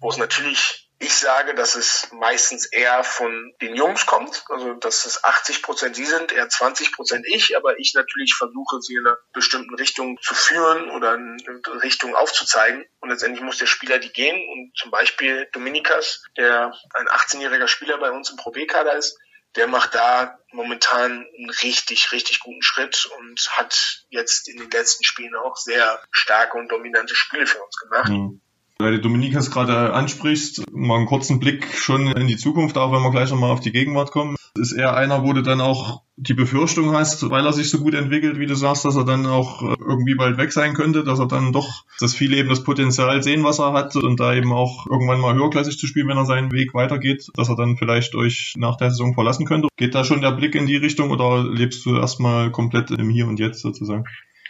wo 0.00 0.10
es 0.10 0.16
natürlich 0.16 0.84
ich 1.00 1.16
sage, 1.16 1.54
dass 1.54 1.74
es 1.74 2.08
meistens 2.12 2.66
eher 2.66 3.04
von 3.04 3.52
den 3.60 3.74
Jungs 3.74 4.06
kommt, 4.06 4.44
also 4.48 4.74
dass 4.74 5.04
es 5.06 5.22
80 5.22 5.62
Prozent 5.62 5.96
sie 5.96 6.06
sind, 6.06 6.32
eher 6.32 6.48
20 6.48 6.92
Prozent 6.92 7.26
ich, 7.28 7.56
aber 7.56 7.78
ich 7.78 7.94
natürlich 7.94 8.34
versuche, 8.34 8.80
sie 8.80 8.94
in 8.94 9.06
einer 9.06 9.18
bestimmten 9.32 9.74
Richtung 9.74 10.18
zu 10.22 10.34
führen 10.34 10.90
oder 10.90 11.14
in 11.14 11.36
eine 11.46 11.82
Richtung 11.82 12.14
aufzuzeigen. 12.14 12.86
Und 13.00 13.10
letztendlich 13.10 13.42
muss 13.42 13.58
der 13.58 13.66
Spieler 13.66 13.98
die 13.98 14.12
gehen. 14.12 14.48
Und 14.50 14.72
zum 14.76 14.90
Beispiel 14.90 15.48
Dominikas, 15.52 16.22
der 16.36 16.72
ein 16.94 17.08
18-jähriger 17.08 17.68
Spieler 17.68 17.98
bei 17.98 18.10
uns 18.10 18.30
im 18.30 18.36
Pro 18.36 18.50
B-Kader 18.50 18.94
ist, 18.94 19.18
der 19.56 19.68
macht 19.68 19.94
da 19.94 20.38
momentan 20.52 21.26
einen 21.36 21.50
richtig, 21.62 22.12
richtig 22.12 22.40
guten 22.40 22.62
Schritt 22.62 23.08
und 23.18 23.48
hat 23.52 24.04
jetzt 24.10 24.48
in 24.48 24.58
den 24.58 24.70
letzten 24.70 25.04
Spielen 25.04 25.34
auch 25.34 25.56
sehr 25.56 26.00
starke 26.10 26.58
und 26.58 26.70
dominante 26.70 27.14
Spiele 27.14 27.46
für 27.46 27.58
uns 27.58 27.76
gemacht. 27.76 28.10
Mhm. 28.10 28.40
Weil 28.78 28.92
du 28.92 29.00
Dominikas 29.02 29.52
gerade 29.52 29.92
ansprichst, 29.92 30.64
mal 30.72 30.96
einen 30.96 31.06
kurzen 31.06 31.38
Blick 31.38 31.66
schon 31.78 32.08
in 32.08 32.26
die 32.26 32.36
Zukunft, 32.36 32.76
auch 32.76 32.92
wenn 32.92 33.02
wir 33.02 33.12
gleich 33.12 33.30
nochmal 33.30 33.52
auf 33.52 33.60
die 33.60 33.70
Gegenwart 33.70 34.10
kommen. 34.10 34.36
Ist 34.56 34.72
er 34.72 34.96
einer, 34.96 35.22
wo 35.24 35.32
du 35.32 35.42
dann 35.42 35.60
auch 35.60 36.02
die 36.16 36.34
Befürchtung 36.34 36.92
hast, 36.94 37.28
weil 37.30 37.44
er 37.44 37.52
sich 37.52 37.70
so 37.70 37.78
gut 37.78 37.94
entwickelt, 37.94 38.38
wie 38.38 38.46
du 38.46 38.54
sagst, 38.54 38.84
dass 38.84 38.94
er 38.94 39.04
dann 39.04 39.26
auch 39.26 39.62
äh, 39.62 39.74
irgendwie 39.80 40.14
bald 40.14 40.38
weg 40.38 40.52
sein 40.52 40.74
könnte, 40.74 41.02
dass 41.02 41.18
er 41.18 41.26
dann 41.26 41.52
doch, 41.52 41.84
dass 41.98 42.14
viele 42.14 42.36
eben 42.36 42.48
das 42.48 42.62
Potenzial 42.62 43.20
sehen, 43.22 43.42
was 43.42 43.58
er 43.58 43.72
hat 43.72 43.96
und 43.96 44.20
da 44.20 44.32
eben 44.32 44.52
auch 44.52 44.86
irgendwann 44.86 45.20
mal 45.20 45.34
höherklassig 45.34 45.76
zu 45.76 45.88
spielen, 45.88 46.08
wenn 46.08 46.16
er 46.16 46.24
seinen 46.24 46.52
Weg 46.52 46.72
weitergeht, 46.72 47.26
dass 47.34 47.48
er 47.48 47.56
dann 47.56 47.76
vielleicht 47.76 48.14
euch 48.14 48.54
nach 48.56 48.76
der 48.76 48.90
Saison 48.90 49.14
verlassen 49.14 49.44
könnte. 49.44 49.68
Geht 49.76 49.96
da 49.96 50.04
schon 50.04 50.20
der 50.20 50.30
Blick 50.30 50.54
in 50.54 50.66
die 50.66 50.76
Richtung 50.76 51.10
oder 51.10 51.42
lebst 51.42 51.84
du 51.84 51.96
erstmal 51.96 52.52
komplett 52.52 52.92
im 52.92 53.10
Hier 53.10 53.26
und 53.26 53.40
Jetzt 53.40 53.60
sozusagen? 53.60 54.04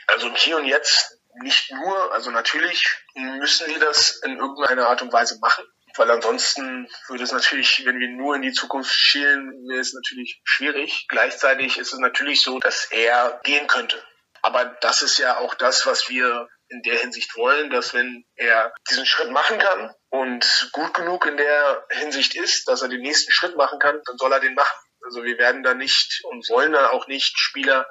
Also 0.09 0.29
im 0.29 0.35
Hier 0.35 0.59
und 0.59 0.67
Jetzt 0.67 1.19
nicht 1.43 1.73
nur, 1.73 2.13
also 2.13 2.31
natürlich 2.31 2.85
müssen 3.15 3.67
wir 3.69 3.81
das 3.81 4.21
in 4.25 4.37
irgendeiner 4.37 4.89
Art 4.89 5.03
und 5.03 5.13
Weise 5.13 5.39
machen, 5.41 5.65
weil 5.97 6.11
ansonsten 6.11 6.89
würde 7.09 7.25
es 7.25 7.33
natürlich, 7.33 7.85
wenn 7.85 7.99
wir 7.99 8.09
nur 8.09 8.37
in 8.37 8.43
die 8.43 8.53
Zukunft 8.53 8.93
schielen, 8.93 9.51
wäre 9.69 9.81
es 9.81 9.95
natürlich 9.95 10.41
schwierig. 10.45 11.07
Gleichzeitig 11.09 11.79
ist 11.79 11.93
es 11.93 11.99
natürlich 11.99 12.43
so, 12.43 12.59
dass 12.59 12.87
er 12.91 13.41
gehen 13.45 13.67
könnte. 13.67 14.03
Aber 14.43 14.65
das 14.81 15.03
ist 15.03 15.19
ja 15.19 15.39
auch 15.39 15.55
das, 15.55 15.87
was 15.87 16.09
wir 16.09 16.49
in 16.69 16.83
der 16.83 16.99
Hinsicht 16.99 17.37
wollen, 17.37 17.71
dass 17.71 17.95
wenn 17.95 18.25
er 18.35 18.75
diesen 18.91 19.07
Schritt 19.07 19.31
machen 19.31 19.59
kann 19.59 19.95
und 20.11 20.69
gut 20.73 20.95
genug 20.95 21.27
in 21.27 21.37
der 21.37 21.87
Hinsicht 21.91 22.35
ist, 22.35 22.69
dass 22.69 22.83
er 22.83 22.89
den 22.89 23.03
nächsten 23.03 23.33
Schritt 23.33 23.57
machen 23.57 23.79
kann, 23.79 24.01
dann 24.05 24.19
soll 24.19 24.33
er 24.33 24.41
den 24.41 24.55
machen. 24.55 24.77
Also 25.05 25.23
wir 25.23 25.39
werden 25.39 25.63
da 25.63 25.75
nicht 25.75 26.21
und 26.25 26.49
wollen 26.49 26.73
da 26.73 26.91
auch 26.91 27.07
nicht 27.07 27.39
Spieler 27.39 27.87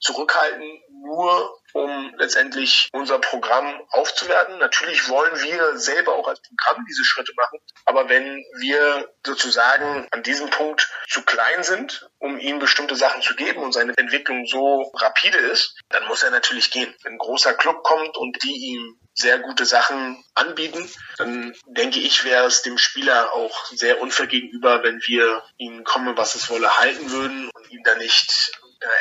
zurückhalten, 0.00 0.82
nur 1.04 1.58
um 1.74 2.14
letztendlich 2.16 2.88
unser 2.92 3.18
Programm 3.18 3.80
aufzuwerten. 3.90 4.58
Natürlich 4.58 5.08
wollen 5.08 5.40
wir 5.42 5.78
selber 5.78 6.14
auch 6.14 6.28
als 6.28 6.40
Programm 6.40 6.84
diese 6.88 7.04
Schritte 7.04 7.32
machen, 7.36 7.60
aber 7.84 8.08
wenn 8.08 8.44
wir 8.58 9.08
sozusagen 9.24 10.08
an 10.10 10.22
diesem 10.22 10.50
Punkt 10.50 10.90
zu 11.08 11.22
klein 11.22 11.62
sind, 11.62 12.08
um 12.18 12.38
ihm 12.38 12.58
bestimmte 12.58 12.96
Sachen 12.96 13.22
zu 13.22 13.34
geben 13.34 13.62
und 13.62 13.72
seine 13.72 13.94
Entwicklung 13.96 14.46
so 14.46 14.90
rapide 14.94 15.38
ist, 15.38 15.76
dann 15.90 16.06
muss 16.06 16.22
er 16.22 16.30
natürlich 16.30 16.70
gehen. 16.70 16.94
Wenn 17.02 17.14
ein 17.14 17.18
großer 17.18 17.54
Club 17.54 17.82
kommt 17.82 18.16
und 18.16 18.42
die 18.42 18.56
ihm 18.56 18.98
sehr 19.14 19.38
gute 19.40 19.66
Sachen 19.66 20.24
anbieten, 20.34 20.88
dann 21.16 21.54
denke 21.66 21.98
ich, 21.98 22.24
wäre 22.24 22.46
es 22.46 22.62
dem 22.62 22.78
Spieler 22.78 23.32
auch 23.34 23.66
sehr 23.66 24.00
unfair 24.00 24.28
gegenüber, 24.28 24.82
wenn 24.84 25.00
wir 25.06 25.42
ihn 25.56 25.84
komme, 25.84 26.16
was 26.16 26.34
es 26.36 26.48
wolle, 26.50 26.78
halten 26.78 27.10
würden 27.10 27.50
und 27.50 27.70
ihm 27.70 27.82
dann 27.82 27.98
nicht 27.98 28.52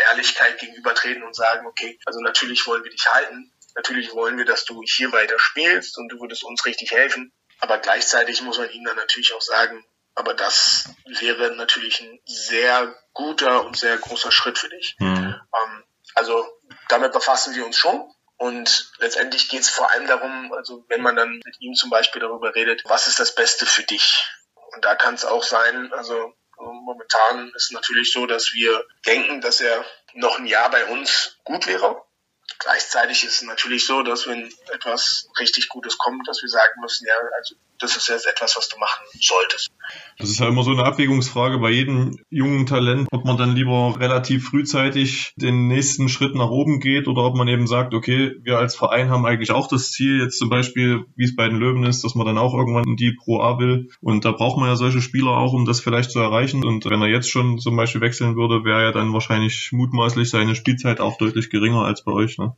Ehrlichkeit 0.10 0.60
gegenübertreten 0.60 1.24
und 1.24 1.36
sagen, 1.36 1.68
okay, 1.68 2.00
also 2.06 2.20
natürlich 2.20 2.66
wollen 2.68 2.84
wir 2.84 2.92
dich 2.92 3.06
halten, 3.12 3.52
natürlich 3.76 4.14
wollen 4.14 4.38
wir, 4.38 4.46
dass 4.46 4.66
du 4.66 4.82
hier 4.84 5.12
weiter 5.12 5.38
spielst 5.40 5.98
und 5.98 6.10
du 6.10 6.20
würdest 6.20 6.44
uns 6.44 6.66
richtig 6.66 6.92
helfen, 6.92 7.34
aber 7.60 7.78
gleichzeitig 7.80 8.42
muss 8.42 8.58
man 8.58 8.70
ihnen 8.72 8.86
dann 8.86 8.96
natürlich 8.96 9.34
auch 9.34 9.42
sagen, 9.42 9.86
aber 10.16 10.34
das 10.34 10.90
wäre 11.20 11.56
natürlich 11.56 12.02
ein 12.02 12.20
sehr 12.26 12.96
guter 13.14 13.66
und 13.66 13.78
sehr 13.78 13.98
großer 13.98 14.32
Schritt 14.32 14.58
für 14.58 14.70
dich. 14.70 14.96
Mhm. 15.00 15.36
Ähm, 15.36 15.84
also 16.16 16.44
damit 16.90 17.12
befassen 17.12 17.54
wir 17.54 17.66
uns 17.66 17.78
schon. 17.78 18.12
Und 18.38 18.92
letztendlich 18.98 19.50
geht 19.50 19.62
es 19.62 19.70
vor 19.70 19.92
allem 19.92 20.08
darum, 20.08 20.54
also 20.54 20.86
wenn 20.90 21.02
man 21.02 21.16
dann 21.16 21.40
mit 21.44 21.60
ihm 21.60 21.74
zum 21.74 21.90
Beispiel 21.90 22.22
darüber 22.22 22.54
redet, 22.54 22.84
was 22.86 23.08
ist 23.08 23.20
das 23.20 23.34
Beste 23.34 23.66
für 23.66 23.84
dich? 23.84 24.28
Und 24.74 24.86
da 24.86 24.96
kann 24.96 25.16
es 25.16 25.26
auch 25.26 25.44
sein, 25.44 25.92
also 25.94 26.34
Momentan 26.88 27.52
ist 27.54 27.66
es 27.66 27.72
natürlich 27.72 28.14
so, 28.14 28.26
dass 28.28 28.54
wir 28.54 28.82
denken, 29.06 29.42
dass 29.42 29.60
er 29.60 29.84
noch 30.14 30.40
ein 30.40 30.46
Jahr 30.46 30.72
bei 30.72 30.86
uns 30.86 31.38
gut 31.44 31.68
wäre. 31.68 32.02
Gleichzeitig 32.60 33.26
ist 33.26 33.42
es 33.42 33.42
natürlich 33.42 33.86
so, 33.86 34.04
dass 34.04 34.26
wenn 34.26 34.50
etwas 34.72 35.28
richtig 35.38 35.68
Gutes 35.68 35.98
kommt, 35.98 36.26
dass 36.30 36.42
wir 36.42 36.48
sagen 36.48 36.80
müssen, 36.80 37.06
ja, 37.06 37.16
also 37.36 37.56
das 37.80 37.96
ist 37.96 38.10
jetzt 38.10 38.26
etwas, 38.26 38.56
was 38.58 38.70
du 38.70 38.78
machen 38.78 39.06
solltest. 39.20 39.70
Das 40.18 40.30
ist 40.30 40.40
ja 40.40 40.48
immer 40.48 40.64
so 40.64 40.72
eine 40.72 40.84
Abwägungsfrage 40.84 41.60
bei 41.60 41.70
jedem 41.70 42.18
jungen 42.30 42.66
Talent, 42.66 43.08
ob 43.12 43.26
man 43.26 43.38
dann 43.38 43.56
lieber 43.56 43.96
relativ 44.00 44.50
frühzeitig 44.50 45.34
den 45.36 45.68
nächsten 45.68 46.10
Schritt 46.10 46.36
nach 46.36 46.50
oben 46.50 46.80
geht 46.80 47.08
oder 47.08 47.24
ob 47.24 47.36
man 47.36 47.48
eben 47.48 47.68
sagt, 47.68 47.94
okay, 47.94 48.34
wir 48.42 48.58
als 48.58 48.76
Verein 48.76 49.10
haben 49.10 49.26
eigentlich 49.26 49.52
auch 49.52 49.68
das 49.68 49.92
Ziel, 49.92 50.22
jetzt 50.22 50.40
zum 50.40 50.50
Beispiel, 50.50 51.06
wie 51.16 51.26
es 51.26 51.36
bei 51.36 51.48
den 51.48 51.58
Löwen 51.58 51.84
ist, 51.84 52.04
dass 52.04 52.16
man 52.16 52.26
dann 52.26 52.38
auch 52.38 52.54
irgendwann 52.54 52.86
in 52.86 52.96
die 52.96 53.14
Pro 53.14 53.42
A 53.42 53.60
will. 53.60 53.90
Und 54.02 54.26
da 54.26 54.32
braucht 54.32 54.58
man 54.58 54.70
ja 54.70 54.76
solche 54.76 55.02
Spieler 55.02 55.38
auch, 55.38 55.54
um 55.54 55.66
das 55.66 55.80
vielleicht 55.80 56.12
zu 56.12 56.20
erreichen. 56.20 56.66
Und 56.66 56.86
wenn 56.86 57.02
er 57.02 57.08
jetzt 57.08 57.30
schon 57.30 57.60
zum 57.60 57.76
Beispiel 57.76 58.02
wechseln 58.02 58.36
würde, 58.36 58.66
wäre 58.66 58.84
ja 58.84 58.92
dann 58.92 59.14
wahrscheinlich 59.14 59.70
mutmaßlich 59.72 60.30
seine 60.30 60.56
Spielzeit 60.56 61.00
auch 61.00 61.18
deutlich 61.18 61.50
geringer 61.50 61.86
als 61.86 62.04
bei 62.04 62.12
euch. 62.12 62.38
Ne? 62.38 62.56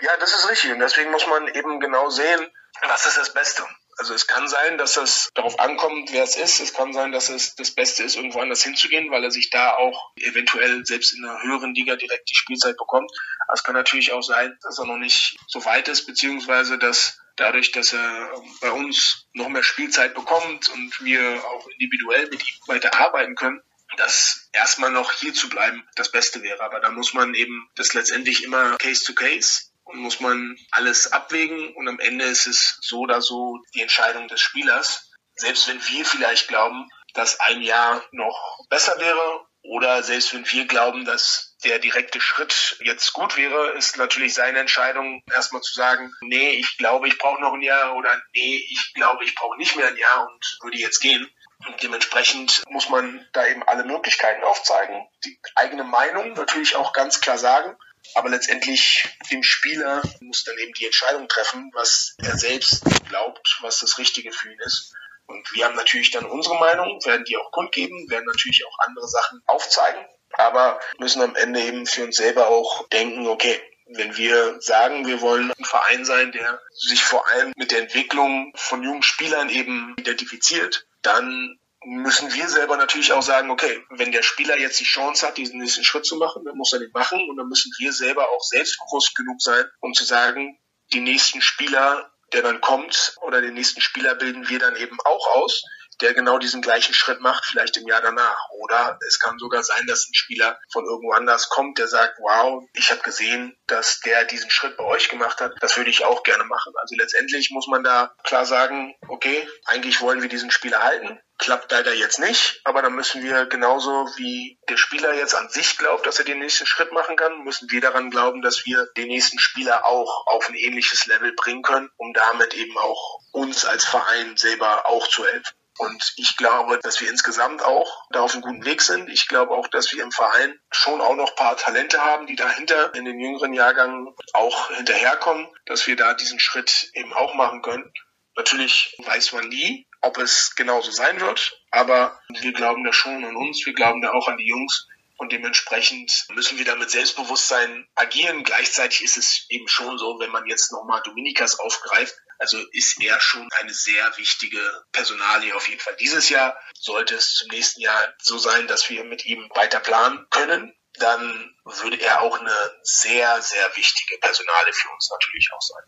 Ja, 0.00 0.10
das 0.18 0.34
ist 0.34 0.50
richtig. 0.50 0.72
Und 0.72 0.78
deswegen 0.80 1.10
muss 1.10 1.26
man 1.26 1.48
eben 1.48 1.80
genau 1.80 2.08
sehen, 2.08 2.40
was 2.88 3.06
ist 3.06 3.18
das 3.18 3.32
Beste. 3.32 3.62
Also 3.96 4.14
es 4.14 4.26
kann 4.26 4.48
sein, 4.48 4.78
dass 4.78 4.96
es 4.96 5.30
darauf 5.34 5.58
ankommt, 5.60 6.12
wer 6.12 6.24
es 6.24 6.36
ist. 6.36 6.60
Es 6.60 6.74
kann 6.74 6.92
sein, 6.92 7.12
dass 7.12 7.28
es 7.28 7.54
das 7.54 7.70
Beste 7.70 8.02
ist, 8.02 8.16
irgendwo 8.16 8.40
anders 8.40 8.62
hinzugehen, 8.62 9.10
weil 9.10 9.22
er 9.22 9.30
sich 9.30 9.50
da 9.50 9.76
auch 9.76 10.12
eventuell 10.16 10.84
selbst 10.84 11.12
in 11.12 11.24
einer 11.24 11.42
höheren 11.42 11.74
Liga 11.74 11.96
direkt 11.96 12.28
die 12.30 12.36
Spielzeit 12.36 12.76
bekommt. 12.76 13.10
Aber 13.46 13.54
es 13.54 13.62
kann 13.64 13.74
natürlich 13.74 14.12
auch 14.12 14.22
sein, 14.22 14.56
dass 14.62 14.78
er 14.78 14.86
noch 14.86 14.98
nicht 14.98 15.36
so 15.46 15.64
weit 15.64 15.88
ist, 15.88 16.06
beziehungsweise 16.06 16.78
dass 16.78 17.18
dadurch, 17.36 17.72
dass 17.72 17.92
er 17.92 18.30
bei 18.60 18.70
uns 18.70 19.26
noch 19.32 19.48
mehr 19.48 19.62
Spielzeit 19.62 20.14
bekommt 20.14 20.68
und 20.68 21.04
wir 21.04 21.44
auch 21.44 21.66
individuell 21.68 22.28
mit 22.28 22.40
ihm 22.40 22.54
weiter 22.66 22.94
arbeiten 23.00 23.34
können, 23.34 23.62
dass 23.96 24.48
erstmal 24.52 24.90
noch 24.90 25.12
hier 25.12 25.34
zu 25.34 25.48
bleiben 25.48 25.86
das 25.94 26.10
Beste 26.10 26.42
wäre. 26.42 26.62
Aber 26.62 26.80
da 26.80 26.90
muss 26.90 27.14
man 27.14 27.34
eben 27.34 27.68
das 27.76 27.94
letztendlich 27.94 28.44
immer 28.44 28.76
Case 28.78 29.04
to 29.04 29.14
Case 29.14 29.73
und 29.84 29.98
muss 29.98 30.20
man 30.20 30.56
alles 30.70 31.12
abwägen 31.12 31.74
und 31.74 31.88
am 31.88 32.00
Ende 32.00 32.24
ist 32.24 32.46
es 32.46 32.78
so 32.80 33.00
oder 33.00 33.20
so 33.22 33.58
die 33.74 33.82
Entscheidung 33.82 34.28
des 34.28 34.40
Spielers. 34.40 35.10
Selbst 35.36 35.68
wenn 35.68 35.80
wir 35.88 36.04
vielleicht 36.04 36.48
glauben, 36.48 36.88
dass 37.14 37.40
ein 37.40 37.62
Jahr 37.62 38.04
noch 38.12 38.58
besser 38.68 38.98
wäre 38.98 39.46
oder 39.62 40.02
selbst 40.02 40.34
wenn 40.34 40.50
wir 40.50 40.66
glauben, 40.66 41.04
dass 41.04 41.56
der 41.64 41.78
direkte 41.78 42.20
Schritt 42.20 42.76
jetzt 42.80 43.12
gut 43.14 43.36
wäre, 43.36 43.70
ist 43.70 43.96
natürlich 43.96 44.34
seine 44.34 44.58
Entscheidung, 44.58 45.22
erstmal 45.32 45.62
zu 45.62 45.74
sagen, 45.74 46.12
nee, 46.20 46.50
ich 46.50 46.76
glaube, 46.76 47.08
ich 47.08 47.18
brauche 47.18 47.40
noch 47.40 47.54
ein 47.54 47.62
Jahr 47.62 47.96
oder 47.96 48.10
nee, 48.34 48.56
ich 48.68 48.92
glaube, 48.94 49.24
ich 49.24 49.34
brauche 49.34 49.56
nicht 49.56 49.74
mehr 49.76 49.88
ein 49.88 49.96
Jahr 49.96 50.28
und 50.28 50.58
würde 50.62 50.76
jetzt 50.76 51.00
gehen. 51.00 51.26
Und 51.66 51.82
dementsprechend 51.82 52.62
muss 52.68 52.90
man 52.90 53.26
da 53.32 53.46
eben 53.46 53.62
alle 53.62 53.84
Möglichkeiten 53.84 54.44
aufzeigen. 54.44 55.06
Die 55.24 55.38
eigene 55.54 55.84
Meinung 55.84 56.34
natürlich 56.34 56.76
auch 56.76 56.92
ganz 56.92 57.20
klar 57.20 57.38
sagen. 57.38 57.74
Aber 58.14 58.28
letztendlich 58.28 59.08
dem 59.30 59.42
Spieler 59.42 60.02
muss 60.20 60.44
dann 60.44 60.58
eben 60.58 60.72
die 60.74 60.86
Entscheidung 60.86 61.26
treffen, 61.28 61.70
was 61.74 62.14
er 62.18 62.36
selbst 62.38 62.82
glaubt, 63.08 63.58
was 63.62 63.80
das 63.80 63.98
Richtige 63.98 64.30
für 64.32 64.52
ihn 64.52 64.58
ist. 64.60 64.92
Und 65.26 65.52
wir 65.54 65.64
haben 65.64 65.74
natürlich 65.74 66.10
dann 66.10 66.26
unsere 66.26 66.56
Meinung, 66.58 67.00
werden 67.04 67.24
die 67.24 67.36
auch 67.36 67.50
kundgeben, 67.50 68.08
werden 68.10 68.26
natürlich 68.26 68.64
auch 68.66 68.78
andere 68.86 69.08
Sachen 69.08 69.42
aufzeigen, 69.46 70.04
aber 70.34 70.78
müssen 70.98 71.22
am 71.22 71.34
Ende 71.34 71.60
eben 71.62 71.86
für 71.86 72.04
uns 72.04 72.16
selber 72.16 72.48
auch 72.48 72.86
denken, 72.88 73.26
okay, 73.26 73.60
Wenn 73.86 74.16
wir 74.16 74.60
sagen, 74.60 75.06
wir 75.06 75.20
wollen 75.20 75.52
ein 75.52 75.64
Verein 75.64 76.04
sein, 76.06 76.32
der 76.32 76.58
sich 76.72 77.02
vor 77.04 77.28
allem 77.28 77.52
mit 77.56 77.70
der 77.70 77.80
Entwicklung 77.80 78.52
von 78.56 78.82
jungen 78.82 79.02
Spielern 79.02 79.50
eben 79.50 79.94
identifiziert, 79.98 80.86
dann 81.02 81.58
müssen 81.84 82.32
wir 82.32 82.48
selber 82.48 82.76
natürlich 82.76 83.12
auch 83.12 83.22
sagen, 83.22 83.50
okay, 83.50 83.84
wenn 83.90 84.12
der 84.12 84.22
Spieler 84.22 84.58
jetzt 84.58 84.80
die 84.80 84.84
Chance 84.84 85.26
hat, 85.26 85.36
diesen 85.36 85.60
nächsten 85.60 85.84
Schritt 85.84 86.06
zu 86.06 86.16
machen, 86.16 86.44
dann 86.44 86.56
muss 86.56 86.72
er 86.72 86.78
den 86.78 86.90
machen 86.92 87.28
und 87.28 87.36
dann 87.36 87.48
müssen 87.48 87.72
wir 87.78 87.92
selber 87.92 88.28
auch 88.30 88.42
selbstbewusst 88.42 89.14
genug 89.14 89.40
sein, 89.40 89.64
um 89.80 89.94
zu 89.94 90.04
sagen, 90.04 90.58
die 90.92 91.00
nächsten 91.00 91.40
Spieler, 91.40 92.10
der 92.32 92.42
dann 92.42 92.60
kommt 92.60 93.16
oder 93.22 93.40
den 93.40 93.54
nächsten 93.54 93.80
Spieler 93.80 94.14
bilden 94.14 94.48
wir 94.48 94.58
dann 94.58 94.76
eben 94.76 94.98
auch 95.04 95.36
aus 95.36 95.62
der 96.04 96.12
genau 96.12 96.38
diesen 96.38 96.60
gleichen 96.60 96.92
Schritt 96.92 97.20
macht, 97.20 97.46
vielleicht 97.46 97.78
im 97.78 97.88
Jahr 97.88 98.02
danach. 98.02 98.36
Oder 98.60 98.98
es 99.08 99.18
kann 99.18 99.38
sogar 99.38 99.62
sein, 99.62 99.86
dass 99.86 100.06
ein 100.06 100.14
Spieler 100.14 100.60
von 100.70 100.84
irgendwo 100.84 101.12
anders 101.12 101.48
kommt, 101.48 101.78
der 101.78 101.88
sagt, 101.88 102.18
wow, 102.18 102.62
ich 102.74 102.90
habe 102.90 103.00
gesehen, 103.00 103.56
dass 103.66 104.00
der 104.00 104.24
diesen 104.26 104.50
Schritt 104.50 104.76
bei 104.76 104.84
euch 104.84 105.08
gemacht 105.08 105.40
hat. 105.40 105.54
Das 105.60 105.78
würde 105.78 105.88
ich 105.88 106.04
auch 106.04 106.22
gerne 106.22 106.44
machen. 106.44 106.74
Also 106.76 106.94
letztendlich 106.96 107.50
muss 107.50 107.66
man 107.68 107.82
da 107.82 108.14
klar 108.22 108.44
sagen, 108.44 108.94
okay, 109.08 109.48
eigentlich 109.64 110.02
wollen 110.02 110.20
wir 110.20 110.28
diesen 110.28 110.50
Spieler 110.50 110.82
halten. 110.82 111.18
Klappt 111.38 111.72
leider 111.72 111.92
jetzt 111.92 112.20
nicht, 112.20 112.60
aber 112.64 112.82
dann 112.82 112.94
müssen 112.94 113.22
wir 113.22 113.46
genauso 113.46 114.06
wie 114.16 114.58
der 114.68 114.76
Spieler 114.76 115.14
jetzt 115.14 115.34
an 115.34 115.48
sich 115.48 115.78
glaubt, 115.78 116.06
dass 116.06 116.18
er 116.18 116.24
den 116.24 116.38
nächsten 116.38 116.66
Schritt 116.66 116.92
machen 116.92 117.16
kann, 117.16 117.42
müssen 117.42 117.70
wir 117.70 117.80
daran 117.80 118.10
glauben, 118.10 118.40
dass 118.40 118.64
wir 118.66 118.86
den 118.96 119.08
nächsten 119.08 119.38
Spieler 119.38 119.84
auch 119.84 120.26
auf 120.26 120.48
ein 120.48 120.54
ähnliches 120.54 121.06
Level 121.06 121.32
bringen 121.32 121.62
können, 121.62 121.90
um 121.96 122.12
damit 122.12 122.54
eben 122.54 122.78
auch 122.78 123.20
uns 123.32 123.64
als 123.64 123.84
Verein 123.84 124.36
selber 124.36 124.86
auch 124.86 125.08
zu 125.08 125.24
helfen. 125.24 125.54
Und 125.78 126.14
ich 126.16 126.36
glaube, 126.36 126.78
dass 126.82 127.00
wir 127.00 127.10
insgesamt 127.10 127.62
auch 127.62 128.06
da 128.10 128.20
auf 128.20 128.32
einem 128.32 128.42
guten 128.42 128.64
Weg 128.64 128.80
sind. 128.80 129.08
Ich 129.08 129.26
glaube 129.26 129.52
auch, 129.52 129.66
dass 129.68 129.92
wir 129.92 130.02
im 130.02 130.12
Verein 130.12 130.58
schon 130.70 131.00
auch 131.00 131.16
noch 131.16 131.30
ein 131.30 131.36
paar 131.36 131.56
Talente 131.56 132.00
haben, 132.04 132.26
die 132.26 132.36
dahinter 132.36 132.94
in 132.94 133.04
den 133.04 133.18
jüngeren 133.18 133.52
Jahrgängen 133.52 134.14
auch 134.34 134.70
hinterherkommen, 134.70 135.48
dass 135.66 135.86
wir 135.86 135.96
da 135.96 136.14
diesen 136.14 136.38
Schritt 136.38 136.90
eben 136.94 137.12
auch 137.12 137.34
machen 137.34 137.62
können. 137.62 137.92
Natürlich 138.36 138.96
weiß 138.98 139.32
man 139.32 139.48
nie, 139.48 139.86
ob 140.00 140.18
es 140.18 140.54
genauso 140.54 140.90
sein 140.90 141.20
wird, 141.20 141.60
aber 141.70 142.20
wir 142.28 142.52
glauben 142.52 142.84
da 142.84 142.92
schon 142.92 143.24
an 143.24 143.36
uns, 143.36 143.64
wir 143.64 143.74
glauben 143.74 144.00
da 144.00 144.12
auch 144.12 144.28
an 144.28 144.36
die 144.36 144.46
Jungs. 144.46 144.86
Und 145.16 145.30
dementsprechend 145.30 146.26
müssen 146.34 146.58
wir 146.58 146.64
da 146.64 146.74
mit 146.74 146.90
Selbstbewusstsein 146.90 147.86
agieren. 147.94 148.42
Gleichzeitig 148.42 149.04
ist 149.04 149.16
es 149.16 149.46
eben 149.48 149.68
schon 149.68 149.96
so, 149.96 150.18
wenn 150.18 150.32
man 150.32 150.46
jetzt 150.46 150.72
nochmal 150.72 151.02
Dominikas 151.04 151.60
aufgreift, 151.60 152.16
also 152.38 152.58
ist 152.72 153.00
er 153.02 153.20
schon 153.20 153.48
eine 153.60 153.72
sehr 153.72 154.16
wichtige 154.16 154.60
Personalie 154.92 155.54
auf 155.54 155.68
jeden 155.68 155.80
Fall. 155.80 155.96
Dieses 156.00 156.28
Jahr 156.28 156.56
sollte 156.78 157.14
es 157.14 157.34
zum 157.34 157.48
nächsten 157.48 157.80
Jahr 157.80 158.14
so 158.20 158.38
sein, 158.38 158.66
dass 158.66 158.88
wir 158.90 159.04
mit 159.04 159.24
ihm 159.26 159.48
weiter 159.54 159.80
planen 159.80 160.26
können. 160.30 160.74
Dann 160.98 161.54
würde 161.64 162.00
er 162.00 162.22
auch 162.22 162.38
eine 162.38 162.56
sehr, 162.82 163.42
sehr 163.42 163.76
wichtige 163.76 164.18
Personale 164.20 164.72
für 164.72 164.90
uns 164.90 165.10
natürlich 165.10 165.50
auch 165.54 165.62
sein. 165.62 165.84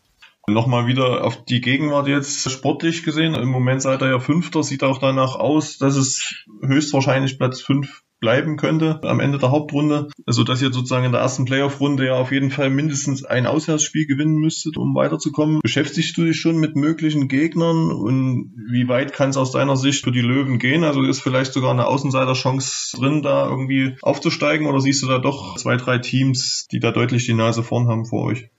Nochmal 0.49 0.87
wieder 0.87 1.25
auf 1.25 1.43
die 1.43 1.59
Gegenwart 1.59 2.07
jetzt 2.07 2.49
sportlich 2.49 3.03
gesehen. 3.03 3.35
Im 3.35 3.49
Moment 3.49 3.81
seid 3.81 4.01
ihr 4.01 4.09
ja 4.09 4.19
Fünfter, 4.19 4.63
sieht 4.63 4.83
auch 4.83 4.97
danach 4.97 5.35
aus, 5.35 5.77
dass 5.77 5.95
es 5.95 6.45
höchstwahrscheinlich 6.61 7.37
Platz 7.37 7.61
fünf 7.61 8.03
bleiben 8.19 8.57
könnte 8.57 8.99
am 9.03 9.19
Ende 9.19 9.37
der 9.37 9.51
Hauptrunde. 9.51 10.09
Also 10.25 10.43
dass 10.43 10.61
ihr 10.61 10.71
sozusagen 10.71 11.05
in 11.05 11.11
der 11.11 11.21
ersten 11.21 11.45
Playoff-Runde 11.45 12.07
ja 12.07 12.13
auf 12.13 12.31
jeden 12.31 12.51
Fall 12.51 12.69
mindestens 12.69 13.23
ein 13.23 13.45
Auswärtsspiel 13.45 14.07
gewinnen 14.07 14.35
müsstet, 14.35 14.77
um 14.77 14.95
weiterzukommen. 14.95 15.59
Beschäftigst 15.61 16.17
du 16.17 16.25
dich 16.25 16.39
schon 16.39 16.57
mit 16.57 16.75
möglichen 16.75 17.27
Gegnern 17.27 17.91
und 17.91 18.53
wie 18.71 18.87
weit 18.87 19.13
kann 19.13 19.29
es 19.29 19.37
aus 19.37 19.51
deiner 19.51 19.77
Sicht 19.77 20.03
für 20.03 20.11
die 20.11 20.21
Löwen 20.21 20.59
gehen? 20.59 20.83
Also 20.83 21.03
ist 21.03 21.21
vielleicht 21.21 21.53
sogar 21.53 21.71
eine 21.71 21.87
Außenseiterchance 21.87 22.97
drin, 22.97 23.21
da 23.21 23.47
irgendwie 23.47 23.97
aufzusteigen 24.01 24.67
oder 24.67 24.81
siehst 24.81 25.03
du 25.03 25.07
da 25.07 25.19
doch 25.19 25.55
zwei, 25.57 25.77
drei 25.77 25.99
Teams, 25.99 26.67
die 26.71 26.79
da 26.79 26.91
deutlich 26.91 27.25
die 27.25 27.33
Nase 27.33 27.63
vorn 27.63 27.87
haben 27.87 28.05
vor 28.05 28.25
euch? 28.25 28.49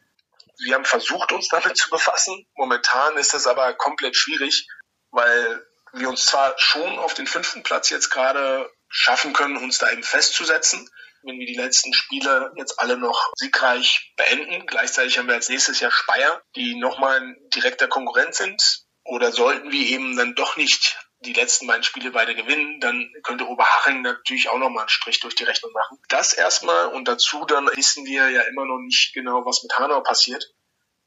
Wir 0.64 0.74
haben 0.74 0.84
versucht, 0.84 1.32
uns 1.32 1.48
damit 1.48 1.76
zu 1.76 1.88
befassen. 1.90 2.46
Momentan 2.56 3.16
ist 3.16 3.32
das 3.32 3.46
aber 3.46 3.72
komplett 3.74 4.16
schwierig, 4.16 4.66
weil 5.10 5.62
wir 5.92 6.08
uns 6.08 6.26
zwar 6.26 6.54
schon 6.56 6.98
auf 6.98 7.14
den 7.14 7.26
fünften 7.26 7.62
Platz 7.62 7.90
jetzt 7.90 8.10
gerade 8.10 8.68
schaffen 8.88 9.32
können, 9.32 9.56
uns 9.56 9.78
da 9.78 9.90
eben 9.90 10.02
festzusetzen. 10.02 10.88
Wenn 11.22 11.38
wir 11.38 11.46
die 11.46 11.56
letzten 11.56 11.92
Spiele 11.92 12.52
jetzt 12.56 12.78
alle 12.78 12.96
noch 12.96 13.32
siegreich 13.36 14.12
beenden. 14.16 14.66
Gleichzeitig 14.66 15.18
haben 15.18 15.26
wir 15.26 15.34
als 15.34 15.48
nächstes 15.48 15.80
Jahr 15.80 15.90
Speyer, 15.90 16.42
die 16.54 16.76
nochmal 16.76 17.20
ein 17.20 17.36
direkter 17.54 17.88
Konkurrent 17.88 18.34
sind. 18.34 18.62
Oder 19.04 19.32
sollten 19.32 19.72
wir 19.72 19.86
eben 19.86 20.16
dann 20.16 20.34
doch 20.34 20.56
nicht 20.56 20.96
die 21.20 21.32
letzten 21.32 21.66
beiden 21.66 21.82
Spiele 21.82 22.10
beide 22.12 22.34
gewinnen, 22.34 22.80
dann 22.80 23.10
könnte 23.22 23.48
Oberhaching 23.48 24.02
natürlich 24.02 24.48
auch 24.48 24.58
nochmal 24.58 24.82
einen 24.82 24.88
Strich 24.88 25.20
durch 25.20 25.34
die 25.34 25.44
Rechnung 25.44 25.72
machen. 25.72 25.98
Das 26.08 26.32
erstmal 26.32 26.88
und 26.88 27.08
dazu 27.08 27.44
dann 27.44 27.68
wissen 27.74 28.04
wir 28.04 28.30
ja 28.30 28.42
immer 28.42 28.64
noch 28.64 28.78
nicht 28.78 29.12
genau, 29.14 29.44
was 29.44 29.62
mit 29.62 29.76
Hanau 29.78 30.00
passiert. 30.00 30.54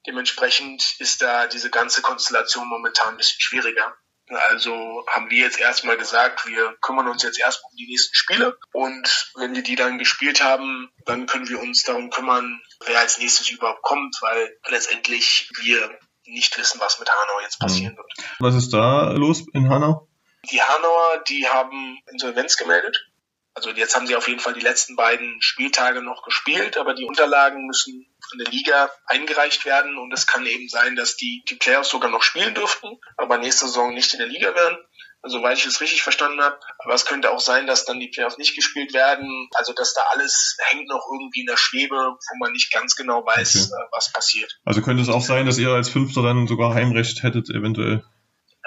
Dementsprechend 0.08 0.96
ist 1.00 1.22
da 1.22 1.48
diese 1.48 1.70
ganze 1.70 2.02
Konstellation 2.02 2.68
momentan 2.68 3.10
ein 3.10 3.18
bisschen 3.18 3.40
schwieriger. 3.40 3.96
Also 4.36 5.06
haben 5.08 5.30
wir 5.30 5.40
jetzt 5.40 5.60
erstmal 5.60 5.98
gesagt, 5.98 6.48
wir 6.48 6.76
kümmern 6.82 7.08
uns 7.08 7.24
jetzt 7.24 7.40
erstmal 7.40 7.72
um 7.72 7.78
die 7.78 7.88
nächsten 7.88 8.16
Spiele 8.16 8.58
und 8.74 9.32
wenn 9.36 9.54
wir 9.54 9.64
die 9.64 9.76
dann 9.76 9.98
gespielt 9.98 10.44
haben, 10.44 10.92
dann 11.06 11.26
können 11.26 11.50
wir 11.50 11.60
uns 11.60 11.84
darum 11.84 12.10
kümmern, 12.10 12.62
wer 12.86 13.00
als 13.00 13.18
nächstes 13.18 13.50
überhaupt 13.50 13.82
kommt, 13.82 14.18
weil 14.22 14.58
letztendlich 14.70 15.50
wir 15.62 15.98
nicht 16.26 16.58
wissen, 16.58 16.80
was 16.80 17.00
mit 17.00 17.10
Hanau 17.10 17.42
jetzt 17.42 17.60
passieren 17.60 17.98
wird. 17.98 18.12
Was 18.40 18.56
ist 18.56 18.72
da 18.74 19.12
los 19.12 19.44
in 19.54 19.70
Hanau? 19.70 20.08
Die 20.52 20.62
Hanauer, 20.62 21.24
die 21.28 21.48
haben 21.48 22.00
Insolvenz 22.12 22.58
gemeldet. 22.58 23.11
Also 23.54 23.70
jetzt 23.72 23.96
haben 23.96 24.08
sie 24.08 24.16
auf 24.16 24.28
jeden 24.28 24.40
Fall 24.40 24.54
die 24.54 24.62
letzten 24.62 24.96
beiden 24.96 25.42
Spieltage 25.42 26.02
noch 26.02 26.24
gespielt, 26.24 26.78
aber 26.78 26.94
die 26.94 27.06
Unterlagen 27.06 27.66
müssen 27.68 28.08
von 28.30 28.40
der 28.40 28.48
Liga 28.48 28.90
eingereicht 29.08 29.66
werden 29.66 29.98
und 29.98 30.14
es 30.14 30.26
kann 30.26 30.46
eben 30.46 30.70
sein, 30.70 30.96
dass 30.96 31.18
die, 31.18 31.44
die 31.50 31.56
Playoffs 31.56 31.90
sogar 31.90 32.10
noch 32.10 32.24
spielen 32.24 32.54
dürften, 32.54 33.00
aber 33.18 33.38
nächste 33.38 33.66
Saison 33.66 33.94
nicht 33.94 34.14
in 34.14 34.20
der 34.20 34.28
Liga 34.28 34.56
werden. 34.56 34.78
Also, 35.24 35.44
weil 35.44 35.56
ich 35.56 35.66
es 35.66 35.82
richtig 35.82 36.02
verstanden 36.02 36.42
habe. 36.42 36.58
Aber 36.80 36.96
es 36.96 37.06
könnte 37.06 37.30
auch 37.30 37.40
sein, 37.40 37.68
dass 37.68 37.86
dann 37.86 38.00
die 38.00 38.08
Playoffs 38.08 38.40
nicht 38.40 38.56
gespielt 38.56 38.92
werden. 38.94 39.50
Also, 39.54 39.72
dass 39.74 39.94
da 39.94 40.02
alles 40.12 40.58
hängt 40.70 40.88
noch 40.88 41.06
irgendwie 41.14 41.42
in 41.42 41.46
der 41.46 41.58
Schwebe, 41.58 41.96
wo 41.96 42.38
man 42.40 42.52
nicht 42.52 42.74
ganz 42.74 42.96
genau 42.96 43.24
weiß, 43.24 43.72
okay. 43.72 43.82
Äh, 43.82 43.88
was 43.92 44.12
passiert. 44.12 44.60
Also 44.66 44.82
könnte 44.82 45.04
es 45.04 45.10
auch 45.10 45.22
sein, 45.22 45.46
dass 45.46 45.60
ihr 45.60 45.70
als 45.70 45.90
Fünfter 45.90 46.24
dann 46.24 46.48
sogar 46.48 46.74
Heimrecht 46.74 47.22
hättet, 47.22 47.50
eventuell. 47.50 48.04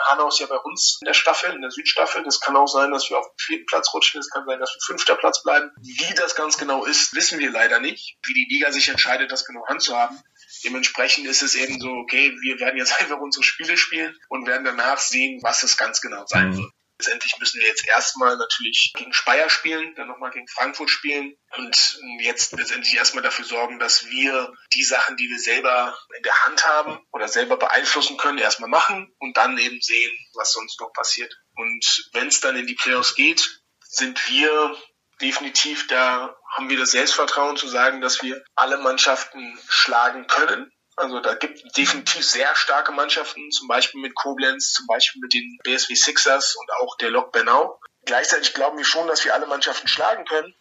Hanau 0.09 0.28
ist 0.28 0.40
ja 0.40 0.46
bei 0.46 0.59
uns 0.59 0.98
in 1.00 1.07
der 1.07 1.14
Staffel, 1.14 1.52
in 1.52 1.61
der 1.61 1.70
Südstaffel. 1.70 2.22
Das 2.24 2.40
kann 2.40 2.57
auch 2.57 2.66
sein, 2.66 2.90
dass 2.90 3.09
wir 3.11 3.18
auf 3.18 3.26
den 3.26 3.38
vierten 3.38 3.66
Platz 3.66 3.92
rutschen. 3.94 4.20
Es 4.20 4.30
kann 4.30 4.44
sein, 4.46 4.59
dass 4.59 4.74
wir 4.74 4.80
fünfter 4.87 5.16
Platz 5.16 5.42
bleiben. 5.42 5.70
Wie 5.80 6.14
das 6.14 6.35
ganz 6.35 6.59
genau 6.59 6.85
ist, 6.85 7.14
wissen 7.14 7.38
wir 7.38 7.50
leider 7.50 7.80
nicht. 7.80 8.16
Wie 8.24 8.35
die 8.35 8.46
Liga 8.48 8.72
sich 8.72 8.88
entscheidet, 8.88 9.30
das 9.30 9.44
genau 9.44 9.66
handzuhaben. 9.66 10.20
Dementsprechend 10.64 11.26
ist 11.26 11.42
es 11.42 11.54
eben 11.54 11.80
so, 11.80 11.90
okay, 11.90 12.33
wir 12.42 12.59
werden 12.61 12.76
jetzt 12.76 12.92
einfach 13.00 13.18
unsere 13.18 13.44
Spiele 13.44 13.76
spielen 13.76 14.16
und 14.28 14.46
werden 14.46 14.64
danach 14.64 14.98
sehen, 14.98 15.40
was 15.42 15.62
es 15.62 15.76
ganz 15.76 16.00
genau 16.00 16.24
sein 16.26 16.50
mhm. 16.50 16.57
wird. 16.59 16.72
Letztendlich 17.04 17.38
müssen 17.38 17.60
wir 17.60 17.66
jetzt 17.66 17.86
erstmal 17.86 18.38
natürlich 18.38 18.94
gegen 18.96 19.12
Speyer 19.12 19.50
spielen, 19.50 19.94
dann 19.94 20.08
nochmal 20.08 20.30
gegen 20.30 20.48
Frankfurt 20.48 20.88
spielen 20.88 21.36
und 21.58 22.00
jetzt 22.20 22.52
letztendlich 22.52 22.94
erstmal 22.94 23.22
dafür 23.22 23.44
sorgen, 23.44 23.78
dass 23.78 24.06
wir 24.06 24.50
die 24.72 24.84
Sachen, 24.84 25.18
die 25.18 25.28
wir 25.28 25.38
selber 25.38 25.98
in 26.16 26.22
der 26.22 26.44
Hand 26.46 26.66
haben 26.66 26.98
oder 27.12 27.28
selber 27.28 27.58
beeinflussen 27.58 28.16
können, 28.16 28.38
erstmal 28.38 28.70
machen 28.70 29.14
und 29.18 29.36
dann 29.36 29.58
eben 29.58 29.82
sehen, 29.82 30.12
was 30.32 30.52
sonst 30.52 30.80
noch 30.80 30.94
passiert. 30.94 31.30
Und 31.56 32.08
wenn 32.14 32.28
es 32.28 32.40
dann 32.40 32.56
in 32.56 32.66
die 32.66 32.74
Playoffs 32.74 33.14
geht, 33.14 33.60
sind 33.82 34.26
wir 34.30 34.74
definitiv 35.20 35.86
da, 35.88 36.34
haben 36.56 36.70
wir 36.70 36.78
das 36.78 36.92
Selbstvertrauen 36.92 37.58
zu 37.58 37.68
sagen, 37.68 38.00
dass 38.00 38.22
wir 38.22 38.42
alle 38.54 38.78
Mannschaften 38.78 39.58
schlagen 39.68 40.26
können 40.26 40.72
also 40.96 41.20
da 41.20 41.35
gibt 41.35 41.64
es 41.64 41.72
definitiv 41.72 42.24
sehr 42.24 42.54
starke 42.54 42.92
Mannschaften, 42.92 43.50
zum 43.50 43.68
Beispiel 43.68 44.00
mit 44.00 44.14
Koblenz, 44.14 44.72
zum 44.72 44.87
Beispiel 44.87 45.20
mit 45.22 45.35
den 45.35 45.59
BSW 45.64 45.94
Sixers 45.94 46.54
und 46.54 46.70
auch 46.80 46.96
der 46.98 47.11
Lok 47.11 47.33
Bernau. 47.33 47.80
Gleichzeitig 48.04 48.54
glauben 48.54 48.78
wir 48.78 48.85
schon, 48.85 49.07
dass 49.09 49.24
wir 49.24 49.35
alle 49.35 49.46
Mannschaften 49.46 49.88
schlagen 49.88 50.24
können. 50.24 50.54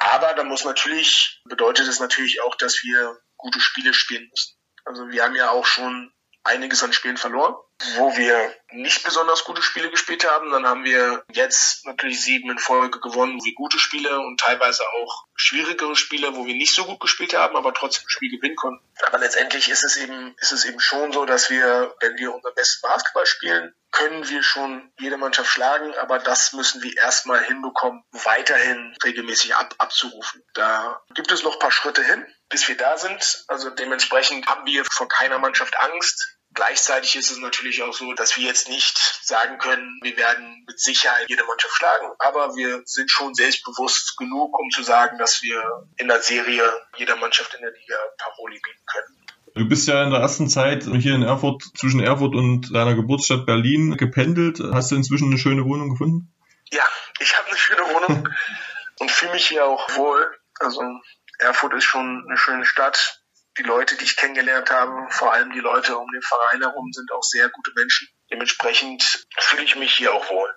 Aber 0.00 0.34
da 0.34 0.44
muss 0.44 0.64
natürlich, 0.64 1.40
bedeutet 1.44 1.88
es 1.88 1.98
natürlich 1.98 2.42
auch, 2.42 2.54
dass 2.56 2.82
wir 2.82 3.18
gute 3.36 3.60
Spiele 3.60 3.94
spielen 3.94 4.28
müssen. 4.28 4.56
Also 4.84 5.08
wir 5.08 5.24
haben 5.24 5.34
ja 5.34 5.50
auch 5.50 5.66
schon 5.66 6.12
einiges 6.44 6.82
an 6.82 6.92
Spielen 6.92 7.16
verloren, 7.16 7.54
wo 7.96 8.16
wir 8.16 8.54
nicht 8.72 9.04
besonders 9.04 9.44
gute 9.44 9.62
Spiele 9.62 9.90
gespielt 9.90 10.28
haben. 10.28 10.50
Dann 10.50 10.66
haben 10.66 10.84
wir 10.84 11.24
jetzt 11.32 11.86
natürlich 11.86 12.20
sieben 12.22 12.50
in 12.50 12.58
Folge 12.58 13.00
gewonnen, 13.00 13.38
wo 13.38 13.44
wir 13.44 13.54
gute 13.54 13.78
Spiele 13.78 14.18
und 14.18 14.40
teilweise 14.40 14.82
auch 14.82 15.24
schwierigere 15.34 15.96
Spiele, 15.96 16.34
wo 16.34 16.44
wir 16.44 16.54
nicht 16.54 16.74
so 16.74 16.84
gut 16.84 17.00
gespielt 17.00 17.34
haben, 17.34 17.56
aber 17.56 17.72
trotzdem 17.74 18.04
ein 18.04 18.10
Spiel 18.10 18.30
gewinnen 18.30 18.56
konnten. 18.56 18.84
Aber 19.06 19.18
letztendlich 19.18 19.68
ist 19.68 19.84
es 19.84 19.96
eben, 19.96 20.34
ist 20.38 20.52
es 20.52 20.64
eben 20.64 20.80
schon 20.80 21.12
so, 21.12 21.24
dass 21.24 21.50
wir, 21.50 21.94
wenn 22.00 22.16
wir 22.16 22.34
unser 22.34 22.52
besten 22.52 22.82
Basketball 22.82 23.26
spielen, 23.26 23.74
können 23.92 24.28
wir 24.28 24.42
schon 24.42 24.90
jede 24.98 25.18
Mannschaft 25.18 25.50
schlagen, 25.50 25.94
aber 25.98 26.18
das 26.18 26.54
müssen 26.54 26.82
wir 26.82 26.96
erstmal 26.96 27.44
hinbekommen, 27.44 28.02
weiterhin 28.10 28.96
regelmäßig 29.04 29.54
ab, 29.54 29.74
abzurufen. 29.78 30.42
Da 30.54 31.00
gibt 31.14 31.30
es 31.30 31.42
noch 31.42 31.54
ein 31.54 31.58
paar 31.58 31.70
Schritte 31.70 32.02
hin, 32.02 32.26
bis 32.48 32.66
wir 32.68 32.76
da 32.76 32.96
sind. 32.96 33.44
Also 33.48 33.70
dementsprechend 33.70 34.46
haben 34.46 34.66
wir 34.66 34.84
vor 34.86 35.08
keiner 35.08 35.38
Mannschaft 35.38 35.78
Angst. 35.80 36.38
Gleichzeitig 36.54 37.16
ist 37.16 37.30
es 37.30 37.38
natürlich 37.38 37.82
auch 37.82 37.94
so, 37.94 38.12
dass 38.12 38.36
wir 38.36 38.44
jetzt 38.44 38.68
nicht 38.68 38.98
sagen 39.22 39.58
können, 39.58 40.00
wir 40.02 40.16
werden 40.16 40.64
mit 40.66 40.78
Sicherheit 40.78 41.28
jede 41.28 41.44
Mannschaft 41.44 41.74
schlagen. 41.74 42.12
Aber 42.18 42.56
wir 42.56 42.82
sind 42.84 43.10
schon 43.10 43.34
selbstbewusst 43.34 44.16
genug, 44.18 44.58
um 44.58 44.70
zu 44.70 44.82
sagen, 44.82 45.18
dass 45.18 45.42
wir 45.42 45.86
in 45.96 46.08
der 46.08 46.20
Serie 46.20 46.70
jeder 46.96 47.16
Mannschaft 47.16 47.54
in 47.54 47.62
der 47.62 47.72
Liga 47.72 47.96
Paroli 48.18 48.60
bieten 48.60 48.84
können. 48.86 49.21
Du 49.54 49.68
bist 49.68 49.86
ja 49.86 50.02
in 50.02 50.10
der 50.10 50.20
ersten 50.20 50.48
Zeit 50.48 50.84
hier 50.84 51.14
in 51.14 51.22
Erfurt, 51.22 51.62
zwischen 51.76 52.00
Erfurt 52.00 52.34
und 52.34 52.74
deiner 52.74 52.94
Geburtsstadt 52.94 53.44
Berlin 53.44 53.96
gependelt. 53.96 54.60
Hast 54.72 54.90
du 54.90 54.96
inzwischen 54.96 55.28
eine 55.28 55.38
schöne 55.38 55.64
Wohnung 55.64 55.90
gefunden? 55.90 56.32
Ja, 56.70 56.84
ich 57.20 57.36
habe 57.36 57.48
eine 57.48 57.58
schöne 57.58 57.82
Wohnung 57.82 58.28
und 59.00 59.10
fühle 59.10 59.32
mich 59.32 59.46
hier 59.46 59.66
auch 59.66 59.96
wohl. 59.96 60.34
Also 60.58 60.80
Erfurt 61.38 61.74
ist 61.74 61.84
schon 61.84 62.24
eine 62.26 62.38
schöne 62.38 62.64
Stadt 62.64 63.22
die 63.58 63.62
Leute, 63.62 63.96
die 63.96 64.04
ich 64.04 64.16
kennengelernt 64.16 64.70
habe, 64.70 65.06
vor 65.10 65.32
allem 65.32 65.52
die 65.52 65.60
Leute 65.60 65.96
um 65.96 66.10
den 66.10 66.22
Verein 66.22 66.62
herum, 66.62 66.90
sind 66.92 67.12
auch 67.12 67.22
sehr 67.22 67.48
gute 67.50 67.72
Menschen. 67.76 68.08
Dementsprechend 68.30 69.26
fühle 69.38 69.64
ich 69.64 69.76
mich 69.76 69.94
hier 69.94 70.14
auch 70.14 70.30
wohl. 70.30 70.48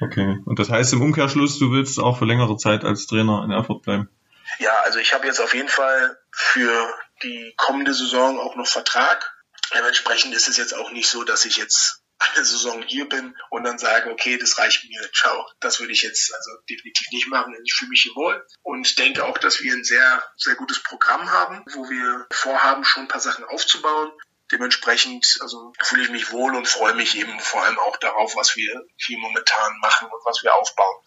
Okay. 0.00 0.38
Und 0.44 0.58
das 0.58 0.68
heißt 0.68 0.92
im 0.92 1.02
Umkehrschluss, 1.02 1.58
du 1.58 1.72
willst 1.72 1.98
auch 1.98 2.18
für 2.18 2.26
längere 2.26 2.56
Zeit 2.56 2.84
als 2.84 3.06
Trainer 3.06 3.42
in 3.44 3.50
Erfurt 3.50 3.82
bleiben? 3.82 4.10
Ja, 4.58 4.72
also 4.84 4.98
ich 4.98 5.14
habe 5.14 5.26
jetzt 5.26 5.40
auf 5.40 5.54
jeden 5.54 5.68
Fall 5.68 6.18
für 6.30 6.92
die 7.22 7.54
kommende 7.56 7.94
Saison 7.94 8.38
auch 8.38 8.56
noch 8.56 8.66
Vertrag. 8.66 9.32
Dementsprechend 9.74 10.34
ist 10.34 10.48
es 10.48 10.56
jetzt 10.56 10.74
auch 10.74 10.90
nicht 10.90 11.08
so, 11.08 11.24
dass 11.24 11.44
ich 11.44 11.56
jetzt 11.56 12.04
eine 12.18 12.44
Saison 12.44 12.82
hier 12.82 13.08
bin 13.08 13.36
und 13.50 13.64
dann 13.64 13.78
sage, 13.78 14.10
okay, 14.10 14.38
das 14.38 14.58
reicht 14.58 14.84
mir, 14.88 15.00
ciao. 15.12 15.46
Das 15.60 15.80
würde 15.80 15.92
ich 15.92 16.02
jetzt 16.02 16.32
also 16.34 16.50
definitiv 16.70 17.06
nicht 17.12 17.28
machen. 17.28 17.54
Ich 17.64 17.74
fühle 17.74 17.90
mich 17.90 18.02
hier 18.02 18.14
wohl 18.14 18.44
und 18.62 18.98
denke 18.98 19.24
auch, 19.24 19.38
dass 19.38 19.62
wir 19.62 19.72
ein 19.72 19.84
sehr, 19.84 20.22
sehr 20.36 20.54
gutes 20.54 20.82
Programm 20.82 21.30
haben, 21.30 21.64
wo 21.74 21.88
wir 21.88 22.26
vorhaben, 22.30 22.84
schon 22.84 23.04
ein 23.04 23.08
paar 23.08 23.20
Sachen 23.20 23.44
aufzubauen. 23.44 24.10
Dementsprechend 24.52 25.38
also 25.40 25.72
fühle 25.82 26.02
ich 26.02 26.10
mich 26.10 26.30
wohl 26.30 26.54
und 26.54 26.68
freue 26.68 26.94
mich 26.94 27.18
eben 27.18 27.38
vor 27.40 27.64
allem 27.64 27.78
auch 27.78 27.96
darauf, 27.96 28.36
was 28.36 28.56
wir 28.56 28.82
hier 28.96 29.18
momentan 29.18 29.78
machen 29.80 30.06
und 30.06 30.24
was 30.24 30.42
wir 30.42 30.54
aufbauen. 30.54 31.02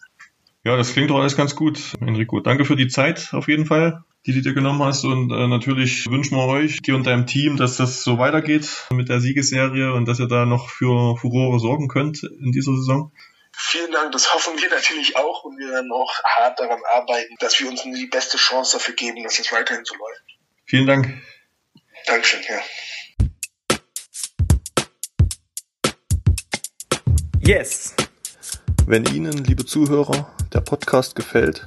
Ja, 0.64 0.76
das 0.76 0.92
klingt 0.92 1.10
doch 1.10 1.20
alles 1.20 1.36
ganz 1.36 1.54
gut, 1.54 1.94
Enrico. 2.00 2.40
Danke 2.40 2.64
für 2.64 2.76
die 2.76 2.88
Zeit 2.88 3.28
auf 3.32 3.48
jeden 3.48 3.64
Fall 3.64 4.04
die 4.28 4.34
du 4.34 4.42
dir 4.42 4.52
genommen 4.52 4.82
hast. 4.82 5.04
Und 5.04 5.32
äh, 5.32 5.48
natürlich 5.48 6.06
wünschen 6.06 6.36
wir 6.36 6.46
euch, 6.46 6.82
dir 6.82 6.94
und 6.94 7.06
deinem 7.06 7.26
Team, 7.26 7.56
dass 7.56 7.78
das 7.78 8.04
so 8.04 8.18
weitergeht 8.18 8.68
mit 8.92 9.08
der 9.08 9.20
Siegesserie 9.20 9.94
und 9.94 10.06
dass 10.06 10.20
ihr 10.20 10.28
da 10.28 10.44
noch 10.44 10.68
für 10.68 11.16
Furore 11.16 11.58
sorgen 11.58 11.88
könnt 11.88 12.22
in 12.22 12.52
dieser 12.52 12.76
Saison. 12.76 13.10
Vielen 13.56 13.90
Dank, 13.90 14.12
das 14.12 14.34
hoffen 14.34 14.60
wir 14.60 14.68
natürlich 14.68 15.16
auch 15.16 15.44
und 15.44 15.58
wir 15.58 15.70
werden 15.70 15.90
auch 15.92 16.12
hart 16.22 16.60
daran 16.60 16.80
arbeiten, 16.94 17.34
dass 17.40 17.58
wir 17.58 17.68
uns 17.68 17.82
die 17.82 18.06
beste 18.06 18.36
Chance 18.36 18.76
dafür 18.76 18.94
geben, 18.94 19.24
dass 19.24 19.38
es 19.38 19.50
weiterhin 19.50 19.84
so 19.84 19.94
läuft. 19.94 20.22
Vielen 20.66 20.86
Dank. 20.86 21.22
Dankeschön, 22.06 22.40
ja. 22.48 22.60
Yes! 27.40 27.94
Wenn 28.86 29.06
Ihnen, 29.06 29.44
liebe 29.44 29.64
Zuhörer, 29.64 30.34
der 30.52 30.60
Podcast 30.60 31.14
gefällt, 31.14 31.66